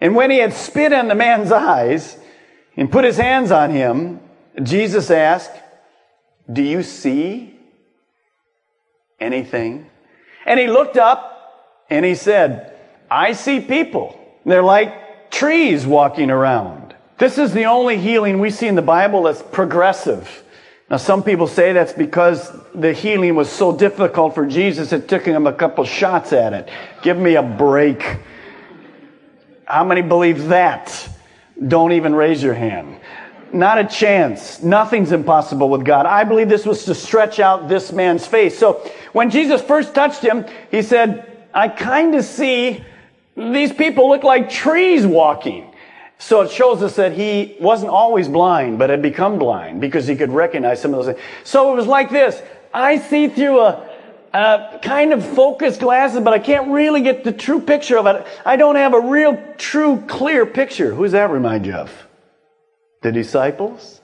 And 0.00 0.16
when 0.16 0.30
he 0.30 0.38
had 0.38 0.52
spit 0.52 0.92
in 0.92 1.08
the 1.08 1.14
man's 1.14 1.52
eyes 1.52 2.16
and 2.76 2.90
put 2.90 3.04
his 3.04 3.16
hands 3.16 3.50
on 3.50 3.70
him, 3.70 4.20
Jesus 4.62 5.10
asked, 5.10 5.52
Do 6.50 6.62
you 6.62 6.82
see? 6.82 7.60
anything. 9.20 9.88
And 10.46 10.58
he 10.58 10.66
looked 10.66 10.96
up 10.96 11.84
and 11.90 12.04
he 12.04 12.14
said, 12.14 12.74
I 13.10 13.32
see 13.32 13.60
people. 13.60 14.18
They're 14.44 14.62
like 14.62 15.30
trees 15.30 15.86
walking 15.86 16.30
around. 16.30 16.94
This 17.18 17.36
is 17.36 17.52
the 17.52 17.66
only 17.66 17.98
healing 17.98 18.40
we 18.40 18.50
see 18.50 18.66
in 18.66 18.74
the 18.74 18.82
Bible 18.82 19.24
that's 19.24 19.42
progressive. 19.42 20.42
Now, 20.90 20.96
some 20.96 21.22
people 21.22 21.46
say 21.46 21.72
that's 21.72 21.92
because 21.92 22.50
the 22.74 22.92
healing 22.92 23.36
was 23.36 23.48
so 23.48 23.76
difficult 23.76 24.34
for 24.34 24.44
Jesus, 24.44 24.92
it 24.92 25.06
took 25.08 25.24
him 25.24 25.46
a 25.46 25.52
couple 25.52 25.84
shots 25.84 26.32
at 26.32 26.52
it. 26.52 26.68
Give 27.02 27.16
me 27.16 27.36
a 27.36 27.42
break. 27.42 28.18
How 29.66 29.84
many 29.84 30.02
believe 30.02 30.48
that? 30.48 31.08
Don't 31.68 31.92
even 31.92 32.12
raise 32.12 32.42
your 32.42 32.54
hand. 32.54 32.96
Not 33.52 33.78
a 33.78 33.84
chance. 33.84 34.62
Nothing's 34.64 35.12
impossible 35.12 35.68
with 35.68 35.84
God. 35.84 36.06
I 36.06 36.24
believe 36.24 36.48
this 36.48 36.66
was 36.66 36.84
to 36.86 36.94
stretch 36.94 37.38
out 37.38 37.68
this 37.68 37.92
man's 37.92 38.26
face. 38.26 38.58
So 38.58 38.84
when 39.12 39.30
Jesus 39.30 39.62
first 39.62 39.94
touched 39.94 40.22
him, 40.22 40.44
he 40.72 40.82
said, 40.82 41.46
I 41.54 41.68
kind 41.68 42.16
of 42.16 42.24
see 42.24 42.84
these 43.36 43.72
people 43.72 44.08
look 44.08 44.24
like 44.24 44.50
trees 44.50 45.06
walking. 45.06 45.69
So 46.20 46.42
it 46.42 46.50
shows 46.50 46.82
us 46.82 46.96
that 46.96 47.12
he 47.12 47.56
wasn't 47.58 47.90
always 47.90 48.28
blind, 48.28 48.78
but 48.78 48.90
had 48.90 49.00
become 49.00 49.38
blind 49.38 49.80
because 49.80 50.06
he 50.06 50.14
could 50.14 50.30
recognize 50.30 50.80
some 50.80 50.92
of 50.92 50.98
those 50.98 51.14
things. 51.14 51.26
So 51.44 51.72
it 51.72 51.76
was 51.76 51.86
like 51.86 52.10
this. 52.10 52.42
I 52.74 52.98
see 52.98 53.28
through 53.28 53.60
a, 53.60 53.88
a 54.34 54.78
kind 54.82 55.14
of 55.14 55.24
focused 55.24 55.80
glasses, 55.80 56.20
but 56.20 56.34
I 56.34 56.38
can't 56.38 56.68
really 56.68 57.00
get 57.00 57.24
the 57.24 57.32
true 57.32 57.58
picture 57.58 57.96
of 57.96 58.06
it. 58.06 58.26
I 58.44 58.56
don't 58.56 58.76
have 58.76 58.92
a 58.92 59.00
real, 59.00 59.42
true, 59.56 60.04
clear 60.08 60.44
picture. 60.44 60.94
Who 60.94 61.04
does 61.04 61.12
that 61.12 61.30
remind 61.30 61.64
you 61.64 61.72
of? 61.72 61.90
The 63.00 63.12
disciples? 63.12 63.99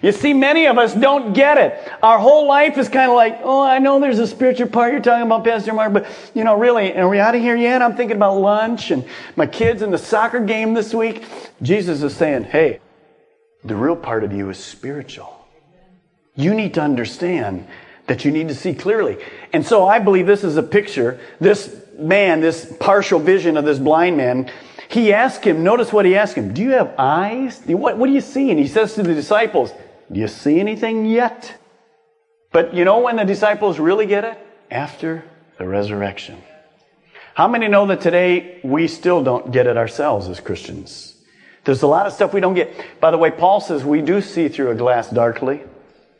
You 0.00 0.12
see, 0.12 0.32
many 0.32 0.66
of 0.66 0.78
us 0.78 0.94
don't 0.94 1.32
get 1.32 1.58
it. 1.58 1.92
Our 2.02 2.18
whole 2.18 2.48
life 2.48 2.76
is 2.78 2.88
kind 2.88 3.10
of 3.10 3.16
like, 3.16 3.40
oh, 3.42 3.62
I 3.62 3.78
know 3.78 4.00
there's 4.00 4.18
a 4.18 4.26
spiritual 4.26 4.68
part 4.68 4.92
you're 4.92 5.02
talking 5.02 5.26
about, 5.26 5.44
Pastor 5.44 5.72
Mark, 5.72 5.92
but, 5.92 6.06
you 6.34 6.44
know, 6.44 6.56
really, 6.58 6.96
are 6.96 7.08
we 7.08 7.18
out 7.18 7.34
of 7.34 7.40
here 7.40 7.56
yet? 7.56 7.82
I'm 7.82 7.96
thinking 7.96 8.16
about 8.16 8.38
lunch 8.38 8.90
and 8.90 9.04
my 9.36 9.46
kids 9.46 9.82
and 9.82 9.92
the 9.92 9.98
soccer 9.98 10.40
game 10.40 10.74
this 10.74 10.92
week. 10.92 11.24
Jesus 11.62 12.02
is 12.02 12.16
saying, 12.16 12.44
hey, 12.44 12.80
the 13.64 13.76
real 13.76 13.96
part 13.96 14.24
of 14.24 14.32
you 14.32 14.50
is 14.50 14.58
spiritual. 14.58 15.46
You 16.34 16.54
need 16.54 16.74
to 16.74 16.80
understand 16.80 17.66
that 18.06 18.24
you 18.24 18.32
need 18.32 18.48
to 18.48 18.54
see 18.54 18.74
clearly. 18.74 19.18
And 19.52 19.64
so 19.64 19.86
I 19.86 19.98
believe 19.98 20.26
this 20.26 20.42
is 20.42 20.56
a 20.56 20.62
picture. 20.62 21.20
This 21.40 21.76
man, 21.98 22.40
this 22.40 22.74
partial 22.80 23.20
vision 23.20 23.56
of 23.56 23.64
this 23.64 23.78
blind 23.78 24.16
man, 24.16 24.50
he 24.92 25.12
asked 25.12 25.44
him, 25.44 25.62
notice 25.62 25.92
what 25.92 26.04
he 26.04 26.16
asked 26.16 26.34
him, 26.34 26.52
Do 26.52 26.62
you 26.62 26.70
have 26.70 26.94
eyes? 26.98 27.60
What, 27.66 27.96
what 27.96 28.06
do 28.06 28.12
you 28.12 28.20
see? 28.20 28.50
And 28.50 28.58
he 28.58 28.66
says 28.66 28.94
to 28.94 29.02
the 29.02 29.14
disciples, 29.14 29.72
Do 30.10 30.20
you 30.20 30.28
see 30.28 30.60
anything 30.60 31.06
yet? 31.06 31.56
But 32.52 32.74
you 32.74 32.84
know 32.84 33.00
when 33.00 33.16
the 33.16 33.24
disciples 33.24 33.78
really 33.78 34.06
get 34.06 34.24
it? 34.24 34.38
After 34.70 35.24
the 35.58 35.66
resurrection. 35.66 36.42
How 37.34 37.48
many 37.48 37.68
know 37.68 37.86
that 37.86 38.02
today 38.02 38.60
we 38.62 38.88
still 38.88 39.24
don't 39.24 39.52
get 39.52 39.66
it 39.66 39.78
ourselves 39.78 40.28
as 40.28 40.40
Christians? 40.40 41.14
There's 41.64 41.82
a 41.82 41.86
lot 41.86 42.06
of 42.06 42.12
stuff 42.12 42.34
we 42.34 42.40
don't 42.40 42.54
get. 42.54 42.74
By 43.00 43.10
the 43.10 43.18
way, 43.18 43.30
Paul 43.30 43.60
says 43.60 43.84
we 43.84 44.02
do 44.02 44.20
see 44.20 44.48
through 44.48 44.70
a 44.70 44.74
glass 44.74 45.08
darkly. 45.08 45.62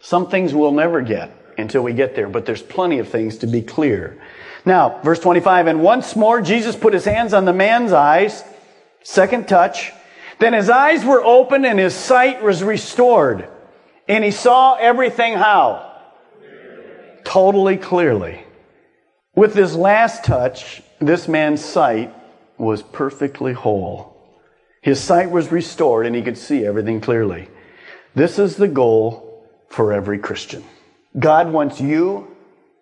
Some 0.00 0.30
things 0.30 0.54
we'll 0.54 0.72
never 0.72 1.02
get 1.02 1.30
until 1.58 1.82
we 1.82 1.92
get 1.92 2.14
there, 2.16 2.28
but 2.28 2.46
there's 2.46 2.62
plenty 2.62 2.98
of 2.98 3.08
things 3.08 3.38
to 3.38 3.46
be 3.46 3.60
clear. 3.60 4.18
Now, 4.64 5.00
verse 5.02 5.18
25, 5.18 5.66
and 5.66 5.82
once 5.82 6.16
more 6.16 6.40
Jesus 6.40 6.76
put 6.76 6.94
his 6.94 7.04
hands 7.04 7.34
on 7.34 7.44
the 7.44 7.52
man's 7.52 7.92
eyes 7.92 8.42
Second 9.02 9.48
touch. 9.48 9.92
Then 10.38 10.52
his 10.52 10.70
eyes 10.70 11.04
were 11.04 11.22
opened 11.22 11.66
and 11.66 11.78
his 11.78 11.94
sight 11.94 12.42
was 12.42 12.62
restored. 12.62 13.48
And 14.08 14.24
he 14.24 14.30
saw 14.30 14.74
everything 14.74 15.34
how? 15.34 15.90
Totally 17.24 17.76
clearly. 17.76 18.44
With 19.34 19.54
this 19.54 19.74
last 19.74 20.24
touch, 20.24 20.82
this 21.00 21.28
man's 21.28 21.64
sight 21.64 22.14
was 22.58 22.82
perfectly 22.82 23.52
whole. 23.52 24.12
His 24.82 25.00
sight 25.00 25.30
was 25.30 25.52
restored 25.52 26.06
and 26.06 26.14
he 26.14 26.22
could 26.22 26.36
see 26.36 26.66
everything 26.66 27.00
clearly. 27.00 27.48
This 28.14 28.38
is 28.38 28.56
the 28.56 28.68
goal 28.68 29.48
for 29.68 29.92
every 29.92 30.18
Christian. 30.18 30.64
God 31.18 31.52
wants 31.52 31.80
you 31.80 32.36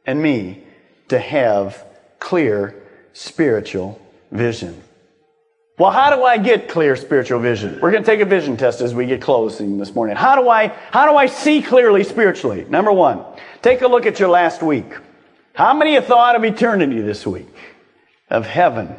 and 0.07 0.21
me 0.21 0.65
to 1.09 1.19
have 1.19 1.85
clear 2.19 2.75
spiritual 3.13 4.01
vision. 4.33 4.83
Well, 5.81 5.91
how 5.91 6.15
do 6.15 6.25
I 6.25 6.37
get 6.37 6.69
clear 6.69 6.95
spiritual 6.95 7.41
vision? 7.41 7.79
We're 7.81 7.91
going 7.91 8.03
to 8.03 8.07
take 8.07 8.21
a 8.21 8.27
vision 8.27 8.59
test 8.59 8.83
as 8.83 8.95
we 8.95 9.07
get 9.07 9.23
closing 9.23 9.79
this 9.79 9.95
morning. 9.95 10.15
How 10.15 10.37
do 10.37 10.47
I, 10.47 10.67
how 10.91 11.11
do 11.11 11.17
I 11.17 11.25
see 11.25 11.63
clearly 11.63 12.05
spiritually? 12.05 12.67
Number 12.69 12.93
one, 12.93 13.25
take 13.63 13.81
a 13.81 13.89
look 13.89 14.05
at 14.05 14.21
your 14.21 14.29
last 14.29 14.63
week. 14.63 14.93
How 15.55 15.73
many 15.73 15.95
have 15.95 16.05
thought 16.05 16.37
of 16.37 16.45
eternity 16.45 17.01
this 17.01 17.27
week? 17.27 17.49
Of 18.29 18.45
heaven? 18.45 18.95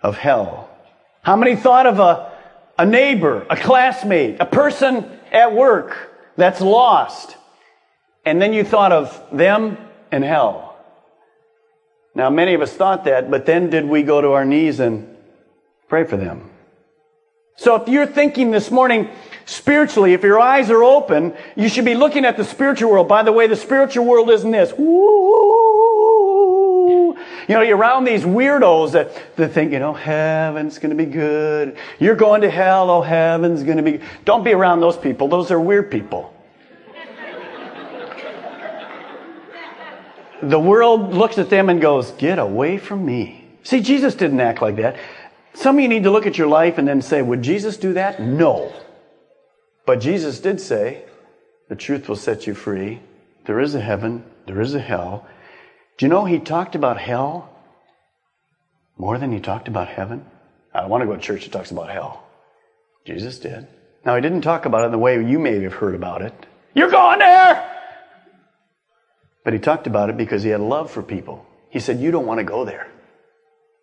Of 0.00 0.16
hell? 0.16 0.70
How 1.22 1.34
many 1.34 1.56
thought 1.56 1.86
of 1.86 1.98
a, 1.98 2.30
a 2.78 2.86
neighbor, 2.86 3.44
a 3.50 3.56
classmate, 3.56 4.36
a 4.38 4.46
person 4.46 5.10
at 5.32 5.52
work 5.52 6.14
that's 6.36 6.60
lost? 6.60 7.36
And 8.24 8.40
then 8.40 8.52
you 8.52 8.62
thought 8.62 8.92
of 8.92 9.20
them 9.32 9.76
and 10.12 10.22
hell. 10.22 10.76
Now, 12.14 12.30
many 12.30 12.54
of 12.54 12.62
us 12.62 12.72
thought 12.72 13.06
that, 13.06 13.28
but 13.28 13.44
then 13.44 13.70
did 13.70 13.86
we 13.86 14.04
go 14.04 14.20
to 14.20 14.34
our 14.34 14.44
knees 14.44 14.78
and 14.78 15.16
Pray 15.88 16.04
for 16.04 16.16
them. 16.16 16.50
So 17.56 17.74
if 17.74 17.88
you're 17.88 18.06
thinking 18.06 18.52
this 18.52 18.70
morning 18.70 19.10
spiritually, 19.44 20.12
if 20.12 20.22
your 20.22 20.38
eyes 20.38 20.70
are 20.70 20.84
open, 20.84 21.34
you 21.56 21.68
should 21.68 21.84
be 21.84 21.96
looking 21.96 22.24
at 22.24 22.36
the 22.36 22.44
spiritual 22.44 22.90
world. 22.92 23.08
By 23.08 23.24
the 23.24 23.32
way, 23.32 23.48
the 23.48 23.56
spiritual 23.56 24.04
world 24.04 24.30
isn't 24.30 24.50
this. 24.50 24.72
You 27.48 27.54
know, 27.54 27.62
you're 27.62 27.76
around 27.76 28.04
these 28.04 28.22
weirdos 28.22 28.92
that, 28.92 29.10
that 29.36 29.52
think, 29.52 29.72
you 29.72 29.78
know, 29.78 29.94
heaven's 29.94 30.78
going 30.78 30.96
to 30.96 31.04
be 31.04 31.10
good. 31.10 31.76
You're 31.98 32.14
going 32.14 32.42
to 32.42 32.50
hell. 32.50 32.90
Oh, 32.90 33.02
heaven's 33.02 33.62
going 33.64 33.78
to 33.78 33.82
be. 33.82 34.00
Don't 34.24 34.44
be 34.44 34.52
around 34.52 34.80
those 34.80 34.96
people. 34.96 35.28
Those 35.28 35.50
are 35.50 35.58
weird 35.58 35.90
people. 35.90 36.34
the 40.42 40.60
world 40.60 41.12
looks 41.14 41.38
at 41.38 41.50
them 41.50 41.68
and 41.68 41.80
goes, 41.80 42.12
get 42.12 42.38
away 42.38 42.78
from 42.78 43.04
me. 43.04 43.44
See, 43.64 43.80
Jesus 43.80 44.14
didn't 44.14 44.40
act 44.40 44.62
like 44.62 44.76
that. 44.76 44.96
Some 45.54 45.76
of 45.76 45.82
you 45.82 45.88
need 45.88 46.04
to 46.04 46.10
look 46.10 46.26
at 46.26 46.38
your 46.38 46.46
life 46.46 46.78
and 46.78 46.86
then 46.86 47.02
say, 47.02 47.22
would 47.22 47.42
Jesus 47.42 47.76
do 47.76 47.94
that? 47.94 48.20
No. 48.20 48.72
But 49.86 50.00
Jesus 50.00 50.40
did 50.40 50.60
say, 50.60 51.04
the 51.68 51.76
truth 51.76 52.08
will 52.08 52.16
set 52.16 52.46
you 52.46 52.54
free. 52.54 53.00
There 53.46 53.60
is 53.60 53.74
a 53.74 53.80
heaven, 53.80 54.24
there 54.46 54.60
is 54.60 54.74
a 54.74 54.80
hell. 54.80 55.26
Do 55.96 56.06
you 56.06 56.10
know 56.10 56.24
he 56.24 56.38
talked 56.38 56.74
about 56.74 57.00
hell 57.00 57.50
more 58.96 59.18
than 59.18 59.32
he 59.32 59.40
talked 59.40 59.68
about 59.68 59.88
heaven? 59.88 60.24
I 60.74 60.80
don't 60.80 60.90
want 60.90 61.02
to 61.02 61.06
go 61.06 61.16
to 61.16 61.20
church 61.20 61.44
that 61.44 61.52
talks 61.52 61.70
about 61.70 61.90
hell. 61.90 62.24
Jesus 63.04 63.38
did. 63.38 63.66
Now, 64.04 64.14
he 64.14 64.20
didn't 64.22 64.42
talk 64.42 64.64
about 64.64 64.82
it 64.82 64.86
in 64.86 64.92
the 64.92 64.98
way 64.98 65.22
you 65.24 65.38
may 65.38 65.60
have 65.62 65.72
heard 65.72 65.94
about 65.94 66.22
it. 66.22 66.46
You're 66.74 66.90
going 66.90 67.18
there! 67.18 67.74
But 69.44 69.54
he 69.54 69.58
talked 69.58 69.86
about 69.86 70.10
it 70.10 70.16
because 70.16 70.42
he 70.42 70.50
had 70.50 70.60
love 70.60 70.90
for 70.90 71.02
people. 71.02 71.46
He 71.70 71.80
said, 71.80 72.00
You 72.00 72.10
don't 72.10 72.26
want 72.26 72.38
to 72.38 72.44
go 72.44 72.64
there. 72.64 72.88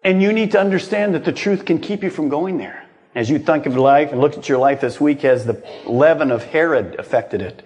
And 0.06 0.22
you 0.22 0.32
need 0.32 0.52
to 0.52 0.60
understand 0.60 1.15
that 1.15 1.26
the 1.26 1.32
truth 1.32 1.65
can 1.65 1.80
keep 1.80 2.04
you 2.04 2.12
from 2.12 2.30
going 2.30 2.60
there. 2.60 2.86
As 3.15 3.28
you 3.28 3.39
think 3.39 3.65
of 3.65 3.76
life 3.76 4.12
and 4.12 4.22
look 4.22 4.38
at 4.38 4.48
your 4.48 4.60
life 4.60 4.80
this 4.82 5.02
week, 5.02 5.22
has 5.22 5.46
the 5.46 5.65
leaven 5.88 6.30
of 6.30 6.44
Herod 6.44 6.98
affected 7.00 7.41
it? 7.41 7.63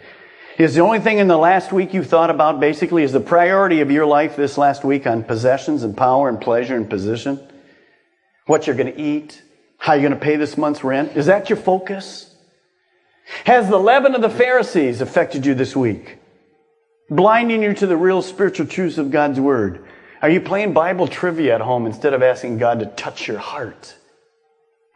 Is 0.57 0.73
the 0.73 0.79
only 0.79 1.01
thing 1.01 1.17
in 1.17 1.27
the 1.27 1.37
last 1.37 1.73
week 1.73 1.93
you 1.93 2.01
thought 2.01 2.29
about 2.29 2.61
basically 2.61 3.03
is 3.03 3.11
the 3.11 3.19
priority 3.19 3.81
of 3.81 3.91
your 3.91 4.05
life 4.05 4.37
this 4.37 4.57
last 4.57 4.85
week 4.85 5.05
on 5.05 5.23
possessions 5.23 5.83
and 5.83 5.97
power 5.97 6.29
and 6.29 6.39
pleasure 6.39 6.77
and 6.77 6.89
position? 6.89 7.45
What 8.45 8.67
you're 8.67 8.75
going 8.77 8.93
to 8.93 9.01
eat? 9.01 9.41
How 9.77 9.93
you're 9.93 10.09
going 10.09 10.19
to 10.19 10.25
pay 10.25 10.37
this 10.37 10.57
month's 10.57 10.81
rent? 10.81 11.17
Is 11.17 11.25
that 11.25 11.49
your 11.49 11.57
focus? 11.57 12.33
Has 13.43 13.67
the 13.67 13.77
leaven 13.77 14.15
of 14.15 14.21
the 14.21 14.29
Pharisees 14.29 15.01
affected 15.01 15.45
you 15.45 15.55
this 15.55 15.75
week? 15.75 16.19
Blinding 17.09 17.63
you 17.63 17.73
to 17.73 17.85
the 17.85 17.97
real 17.97 18.21
spiritual 18.21 18.65
truths 18.65 18.97
of 18.97 19.11
God's 19.11 19.41
Word? 19.41 19.85
Are 20.21 20.29
you 20.29 20.41
playing 20.41 20.73
Bible 20.73 21.07
trivia 21.07 21.55
at 21.55 21.61
home 21.61 21.85
instead 21.85 22.13
of 22.13 22.21
asking 22.21 22.57
God 22.57 22.81
to 22.81 22.87
touch 22.87 23.27
your 23.27 23.37
heart? 23.37 23.95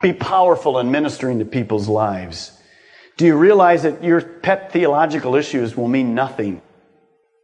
Be 0.02 0.12
powerful 0.12 0.80
in 0.80 0.92
ministering 0.92 1.40
to 1.40 1.46
people's 1.46 1.88
lives. 1.88 2.52
Do 3.16 3.26
you 3.26 3.38
realize 3.38 3.84
that 3.84 4.04
your 4.04 4.22
pet 4.22 4.74
theological 4.74 5.36
issues 5.36 5.78
will 5.78 5.88
mean 5.88 6.14
nothing? 6.14 6.62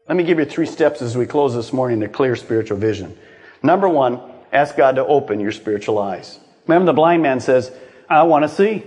Let 0.09 0.17
me 0.17 0.25
give 0.25 0.39
you 0.39 0.45
three 0.45 0.65
steps 0.65 1.01
as 1.01 1.15
we 1.15 1.25
close 1.25 1.53
this 1.53 1.71
morning 1.71 2.01
to 2.01 2.09
clear 2.09 2.35
spiritual 2.35 2.77
vision. 2.77 3.17
Number 3.63 3.87
one, 3.87 4.19
ask 4.51 4.75
God 4.75 4.95
to 4.95 5.05
open 5.05 5.39
your 5.39 5.53
spiritual 5.53 5.99
eyes. 5.99 6.39
Remember 6.67 6.87
the 6.87 6.93
blind 6.93 7.21
man 7.23 7.39
says, 7.39 7.71
I 8.09 8.23
want 8.23 8.43
to 8.43 8.49
see. 8.49 8.83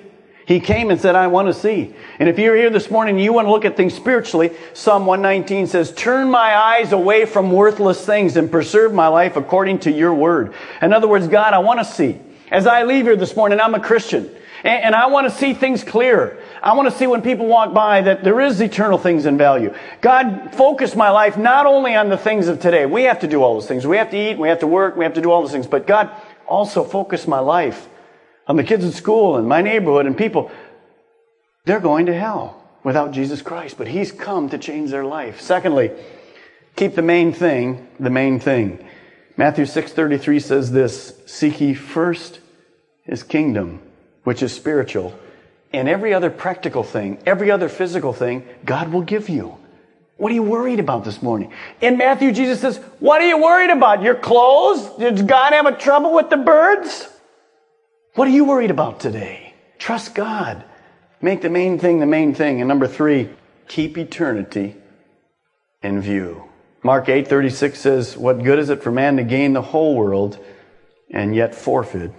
He 0.46 0.58
came 0.60 0.90
and 0.90 1.00
said, 1.00 1.14
I 1.14 1.28
want 1.28 1.48
to 1.48 1.54
see. 1.54 1.94
And 2.18 2.28
if 2.28 2.38
you're 2.38 2.56
here 2.56 2.70
this 2.70 2.90
morning 2.90 3.16
and 3.16 3.24
you 3.24 3.32
want 3.32 3.46
to 3.46 3.52
look 3.52 3.64
at 3.64 3.76
things 3.76 3.94
spiritually, 3.94 4.50
Psalm 4.74 5.06
119 5.06 5.68
says, 5.68 5.92
Turn 5.92 6.30
my 6.30 6.56
eyes 6.56 6.92
away 6.92 7.26
from 7.26 7.52
worthless 7.52 8.04
things 8.04 8.36
and 8.36 8.50
preserve 8.50 8.92
my 8.92 9.06
life 9.06 9.36
according 9.36 9.80
to 9.80 9.92
your 9.92 10.12
word. 10.12 10.54
In 10.80 10.92
other 10.92 11.06
words, 11.06 11.28
God, 11.28 11.54
I 11.54 11.60
want 11.60 11.78
to 11.78 11.84
see. 11.84 12.18
As 12.50 12.66
I 12.66 12.82
leave 12.82 13.04
here 13.04 13.16
this 13.16 13.36
morning, 13.36 13.60
I'm 13.60 13.74
a 13.74 13.80
Christian. 13.80 14.34
And, 14.64 14.94
I 14.94 15.06
want 15.06 15.28
to 15.28 15.36
see 15.36 15.54
things 15.54 15.82
clear. 15.82 16.38
I 16.62 16.74
want 16.74 16.88
to 16.88 16.96
see 16.96 17.08
when 17.08 17.22
people 17.22 17.46
walk 17.46 17.74
by 17.74 18.02
that 18.02 18.22
there 18.22 18.40
is 18.40 18.60
eternal 18.60 18.96
things 18.96 19.26
in 19.26 19.36
value. 19.36 19.74
God, 20.00 20.54
focus 20.54 20.94
my 20.94 21.10
life 21.10 21.36
not 21.36 21.66
only 21.66 21.96
on 21.96 22.10
the 22.10 22.16
things 22.16 22.46
of 22.46 22.60
today. 22.60 22.86
We 22.86 23.02
have 23.04 23.18
to 23.20 23.26
do 23.26 23.42
all 23.42 23.54
those 23.54 23.66
things. 23.66 23.86
We 23.88 23.96
have 23.96 24.10
to 24.10 24.16
eat, 24.16 24.38
we 24.38 24.48
have 24.48 24.60
to 24.60 24.68
work, 24.68 24.94
we 24.94 25.04
have 25.04 25.14
to 25.14 25.20
do 25.20 25.32
all 25.32 25.42
those 25.42 25.50
things. 25.50 25.66
But 25.66 25.88
God, 25.88 26.10
also 26.46 26.84
focus 26.84 27.26
my 27.26 27.40
life 27.40 27.88
on 28.46 28.56
the 28.56 28.64
kids 28.64 28.84
at 28.84 28.92
school 28.92 29.36
and 29.36 29.48
my 29.48 29.62
neighborhood 29.62 30.06
and 30.06 30.16
people, 30.16 30.50
they're 31.64 31.80
going 31.80 32.06
to 32.06 32.14
hell. 32.14 32.58
without 32.84 33.12
Jesus 33.12 33.42
Christ, 33.42 33.78
but 33.78 33.86
He's 33.86 34.10
come 34.10 34.48
to 34.48 34.58
change 34.58 34.90
their 34.90 35.04
life. 35.04 35.40
Secondly, 35.40 35.92
keep 36.74 36.96
the 36.96 37.02
main 37.02 37.32
thing 37.32 37.86
the 38.00 38.10
main 38.10 38.40
thing. 38.40 38.84
Matthew 39.36 39.64
6:33 39.64 40.42
says 40.42 40.72
this, 40.72 41.14
seek 41.26 41.60
ye 41.60 41.74
first 41.74 42.40
his 43.04 43.22
kingdom, 43.22 43.80
which 44.24 44.42
is 44.42 44.52
spiritual, 44.52 45.14
and 45.72 45.88
every 45.88 46.12
other 46.12 46.30
practical 46.30 46.82
thing, 46.82 47.18
every 47.26 47.50
other 47.50 47.68
physical 47.68 48.12
thing, 48.12 48.46
God 48.64 48.92
will 48.92 49.02
give 49.02 49.28
you. 49.28 49.56
What 50.16 50.30
are 50.30 50.34
you 50.34 50.42
worried 50.42 50.78
about 50.78 51.04
this 51.04 51.22
morning? 51.22 51.52
In 51.80 51.96
Matthew, 51.96 52.32
Jesus 52.32 52.60
says, 52.60 52.76
What 53.00 53.20
are 53.22 53.26
you 53.26 53.42
worried 53.42 53.70
about? 53.70 54.02
Your 54.02 54.14
clothes? 54.14 54.96
Did 54.98 55.26
God 55.26 55.52
have 55.52 55.66
a 55.66 55.76
trouble 55.76 56.14
with 56.14 56.30
the 56.30 56.36
birds? 56.36 57.08
What 58.14 58.28
are 58.28 58.32
you 58.32 58.44
worried 58.44 58.70
about 58.70 59.00
today? 59.00 59.54
Trust 59.78 60.14
God. 60.14 60.64
Make 61.22 61.40
the 61.40 61.48
main 61.48 61.78
thing 61.78 61.98
the 61.98 62.06
main 62.06 62.34
thing. 62.34 62.60
And 62.60 62.68
number 62.68 62.86
three, 62.86 63.30
keep 63.68 63.96
eternity 63.96 64.76
in 65.82 66.00
view. 66.00 66.44
Mark 66.82 67.08
8:36 67.08 67.78
says, 67.78 68.18
"What 68.18 68.42
good 68.42 68.58
is 68.58 68.68
it 68.68 68.82
for 68.82 68.90
man 68.90 69.16
to 69.16 69.22
gain 69.22 69.54
the 69.54 69.62
whole 69.62 69.96
world 69.96 70.38
and 71.10 71.34
yet 71.34 71.54
forfeit 71.54 72.10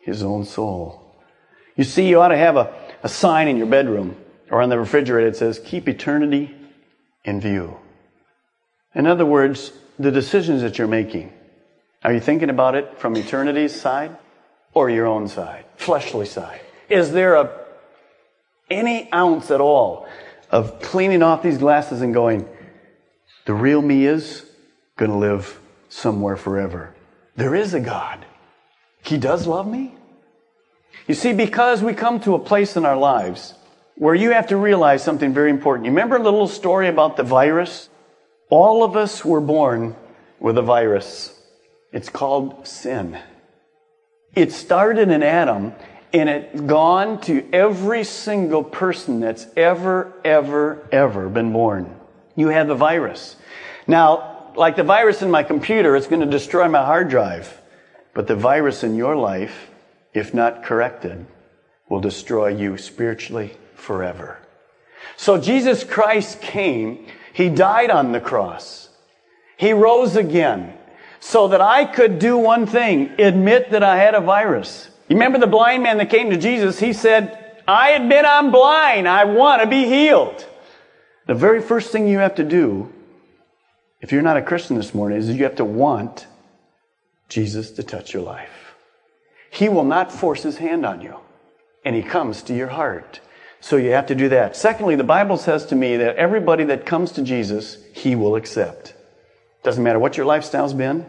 his 0.00 0.24
own 0.24 0.44
soul?" 0.44 1.00
You 1.76 1.84
see, 1.84 2.08
you 2.08 2.20
ought 2.20 2.28
to 2.28 2.36
have 2.36 2.56
a, 2.56 2.72
a 3.04 3.08
sign 3.08 3.46
in 3.46 3.56
your 3.56 3.66
bedroom 3.68 4.16
or 4.50 4.60
on 4.60 4.70
the 4.70 4.78
refrigerator 4.78 5.30
that 5.30 5.36
says, 5.36 5.60
"Keep 5.60 5.88
eternity 5.88 6.52
in 7.24 7.40
view." 7.40 7.76
In 8.92 9.06
other 9.06 9.26
words, 9.26 9.72
the 10.00 10.10
decisions 10.10 10.62
that 10.62 10.78
you're 10.78 10.88
making, 10.88 11.32
are 12.02 12.12
you 12.12 12.20
thinking 12.20 12.50
about 12.50 12.74
it 12.74 12.98
from 12.98 13.16
eternity's 13.16 13.80
side 13.80 14.16
or 14.74 14.90
your 14.90 15.06
own 15.06 15.28
side, 15.28 15.64
fleshly 15.76 16.26
side? 16.26 16.60
Is 16.88 17.12
there 17.12 17.34
a 17.34 17.62
any 18.72 19.12
ounce 19.12 19.50
at 19.50 19.60
all 19.60 20.08
of 20.50 20.80
cleaning 20.80 21.22
off 21.22 21.42
these 21.42 21.58
glasses 21.58 22.02
and 22.02 22.12
going, 22.12 22.48
the 23.44 23.54
real 23.54 23.82
me 23.82 24.06
is 24.06 24.44
going 24.96 25.10
to 25.10 25.16
live 25.16 25.58
somewhere 25.88 26.36
forever. 26.36 26.94
There 27.36 27.54
is 27.54 27.74
a 27.74 27.80
God. 27.80 28.24
He 29.02 29.18
does 29.18 29.46
love 29.46 29.66
me. 29.66 29.94
You 31.08 31.14
see, 31.14 31.32
because 31.32 31.82
we 31.82 31.94
come 31.94 32.20
to 32.20 32.34
a 32.34 32.38
place 32.38 32.76
in 32.76 32.84
our 32.84 32.96
lives 32.96 33.54
where 33.96 34.14
you 34.14 34.30
have 34.30 34.48
to 34.48 34.56
realize 34.56 35.02
something 35.02 35.32
very 35.32 35.50
important. 35.50 35.86
You 35.86 35.90
remember 35.90 36.16
a 36.16 36.22
little 36.22 36.46
story 36.46 36.88
about 36.88 37.16
the 37.16 37.22
virus? 37.22 37.88
All 38.48 38.84
of 38.84 38.96
us 38.96 39.24
were 39.24 39.40
born 39.40 39.96
with 40.38 40.58
a 40.58 40.62
virus. 40.62 41.38
It's 41.92 42.08
called 42.08 42.66
sin. 42.66 43.18
It 44.34 44.52
started 44.52 45.10
in 45.10 45.22
Adam 45.22 45.74
and 46.12 46.28
it's 46.28 46.60
gone 46.60 47.20
to 47.22 47.48
every 47.52 48.04
single 48.04 48.62
person 48.62 49.20
that's 49.20 49.46
ever, 49.56 50.12
ever, 50.24 50.86
ever 50.92 51.28
been 51.28 51.52
born. 51.52 51.98
You 52.36 52.48
have 52.48 52.68
the 52.68 52.74
virus. 52.74 53.36
Now, 53.86 54.52
like 54.54 54.76
the 54.76 54.84
virus 54.84 55.22
in 55.22 55.30
my 55.30 55.42
computer, 55.42 55.96
it's 55.96 56.06
going 56.06 56.20
to 56.20 56.26
destroy 56.26 56.68
my 56.68 56.84
hard 56.84 57.08
drive. 57.08 57.60
But 58.14 58.26
the 58.26 58.36
virus 58.36 58.84
in 58.84 58.94
your 58.94 59.16
life, 59.16 59.70
if 60.12 60.34
not 60.34 60.64
corrected, 60.64 61.26
will 61.88 62.00
destroy 62.00 62.48
you 62.48 62.76
spiritually 62.76 63.56
forever. 63.74 64.38
So 65.16 65.38
Jesus 65.38 65.84
Christ 65.84 66.40
came. 66.40 67.06
He 67.32 67.48
died 67.48 67.90
on 67.90 68.12
the 68.12 68.20
cross. 68.20 68.90
He 69.56 69.72
rose 69.72 70.16
again 70.16 70.76
so 71.24 71.46
that 71.46 71.60
I 71.60 71.84
could 71.84 72.18
do 72.18 72.36
one 72.36 72.66
thing, 72.66 73.12
admit 73.20 73.70
that 73.70 73.84
I 73.84 73.96
had 73.96 74.16
a 74.16 74.20
virus. 74.20 74.88
You 75.08 75.14
remember 75.14 75.38
the 75.38 75.46
blind 75.46 75.84
man 75.84 75.98
that 75.98 76.10
came 76.10 76.30
to 76.30 76.36
Jesus? 76.36 76.80
He 76.80 76.92
said, 76.92 77.62
I 77.66 77.90
admit 77.90 78.24
I'm 78.26 78.50
blind. 78.50 79.06
I 79.06 79.24
want 79.26 79.62
to 79.62 79.68
be 79.68 79.84
healed. 79.84 80.44
The 81.28 81.34
very 81.34 81.62
first 81.62 81.92
thing 81.92 82.08
you 82.08 82.18
have 82.18 82.34
to 82.34 82.44
do, 82.44 82.92
if 84.00 84.10
you're 84.10 84.20
not 84.20 84.36
a 84.36 84.42
Christian 84.42 84.76
this 84.76 84.96
morning, 84.96 85.16
is 85.16 85.30
you 85.30 85.44
have 85.44 85.54
to 85.56 85.64
want 85.64 86.26
Jesus 87.28 87.70
to 87.70 87.84
touch 87.84 88.12
your 88.12 88.24
life. 88.24 88.74
He 89.48 89.68
will 89.68 89.84
not 89.84 90.10
force 90.10 90.42
his 90.42 90.56
hand 90.56 90.84
on 90.84 91.02
you, 91.02 91.20
and 91.84 91.94
he 91.94 92.02
comes 92.02 92.42
to 92.42 92.54
your 92.54 92.68
heart. 92.68 93.20
So 93.60 93.76
you 93.76 93.92
have 93.92 94.06
to 94.08 94.16
do 94.16 94.28
that. 94.30 94.56
Secondly, 94.56 94.96
the 94.96 95.04
Bible 95.04 95.36
says 95.36 95.66
to 95.66 95.76
me 95.76 95.98
that 95.98 96.16
everybody 96.16 96.64
that 96.64 96.84
comes 96.84 97.12
to 97.12 97.22
Jesus, 97.22 97.78
he 97.94 98.16
will 98.16 98.34
accept. 98.34 98.94
Doesn't 99.62 99.82
matter 99.82 99.98
what 99.98 100.16
your 100.16 100.26
lifestyle's 100.26 100.74
been, 100.74 101.06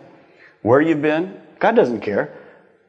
where 0.61 0.81
you've 0.81 1.01
been, 1.01 1.41
God 1.59 1.75
doesn't 1.75 2.01
care. 2.01 2.37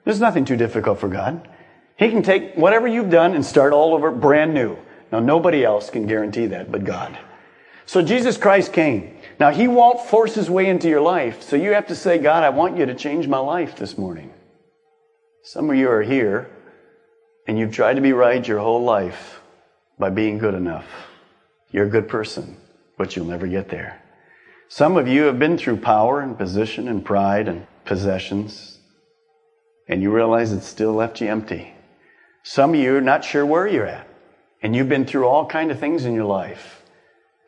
There's 0.05 0.21
nothing 0.21 0.45
too 0.45 0.57
difficult 0.57 1.01
for 1.01 1.09
God. 1.09 1.49
He 1.97 2.11
can 2.11 2.23
take 2.23 2.55
whatever 2.55 2.87
you've 2.87 3.11
done 3.11 3.35
and 3.35 3.45
start 3.45 3.73
all 3.73 3.95
over 3.95 4.11
brand 4.11 4.53
new. 4.53 4.77
Now, 5.13 5.21
nobody 5.21 5.65
else 5.65 5.91
can 5.91 6.07
guarantee 6.07 6.47
that 6.47 6.71
but 6.71 6.85
God. 6.85 7.17
So 7.87 8.03
Jesus 8.03 8.37
Christ 8.37 8.73
came. 8.73 9.17
Now, 9.39 9.51
He 9.51 9.69
won't 9.69 10.01
force 10.01 10.35
His 10.35 10.51
way 10.51 10.67
into 10.67 10.89
your 10.89 11.01
life. 11.01 11.43
So 11.43 11.57
you 11.57 11.73
have 11.73 11.87
to 11.89 11.95
say, 11.95 12.19
God, 12.19 12.43
I 12.43 12.51
want 12.51 12.77
you 12.77 12.87
to 12.87 12.95
change 12.95 13.29
my 13.29 13.39
life 13.39 13.77
this 13.77 13.97
morning. 13.97 14.33
Some 15.43 15.71
of 15.71 15.77
you 15.77 15.91
are 15.91 16.03
here 16.03 16.51
and 17.47 17.59
you've 17.59 17.73
tried 17.73 17.95
to 17.95 18.01
be 18.01 18.13
right 18.13 18.47
your 18.47 18.59
whole 18.59 18.83
life 18.83 19.41
by 19.99 20.11
being 20.11 20.39
good 20.39 20.55
enough. 20.55 20.87
You're 21.71 21.87
a 21.87 21.91
good 21.91 22.09
person, 22.09 22.57
but 22.97 23.15
you'll 23.15 23.27
never 23.27 23.47
get 23.47 23.69
there. 23.69 24.01
Some 24.77 24.97
of 24.97 25.07
you 25.07 25.27
have 25.27 25.39
been 25.39 25.57
through 25.57 25.77
power 25.77 26.21
and 26.21 26.37
position 26.37 26.89
and 26.89 27.05
pride 27.05 27.47
and 27.47 27.65
possessions, 27.85 28.81
and 29.87 30.03
you 30.03 30.11
realize 30.11 30.51
it 30.51 30.65
still 30.65 30.95
left 30.95 31.21
you 31.21 31.29
empty. 31.29 31.73
Some 32.43 32.75
of 32.75 32.81
you 32.81 32.97
are 32.97 33.01
not 33.01 33.25
sure 33.25 33.47
where 33.47 33.69
you're 33.69 33.87
at. 33.87 34.09
And 34.63 34.75
you've 34.75 34.89
been 34.89 35.07
through 35.07 35.27
all 35.29 35.47
kind 35.47 35.71
of 35.71 35.79
things 35.79 36.07
in 36.07 36.13
your 36.13 36.25
life, 36.25 36.83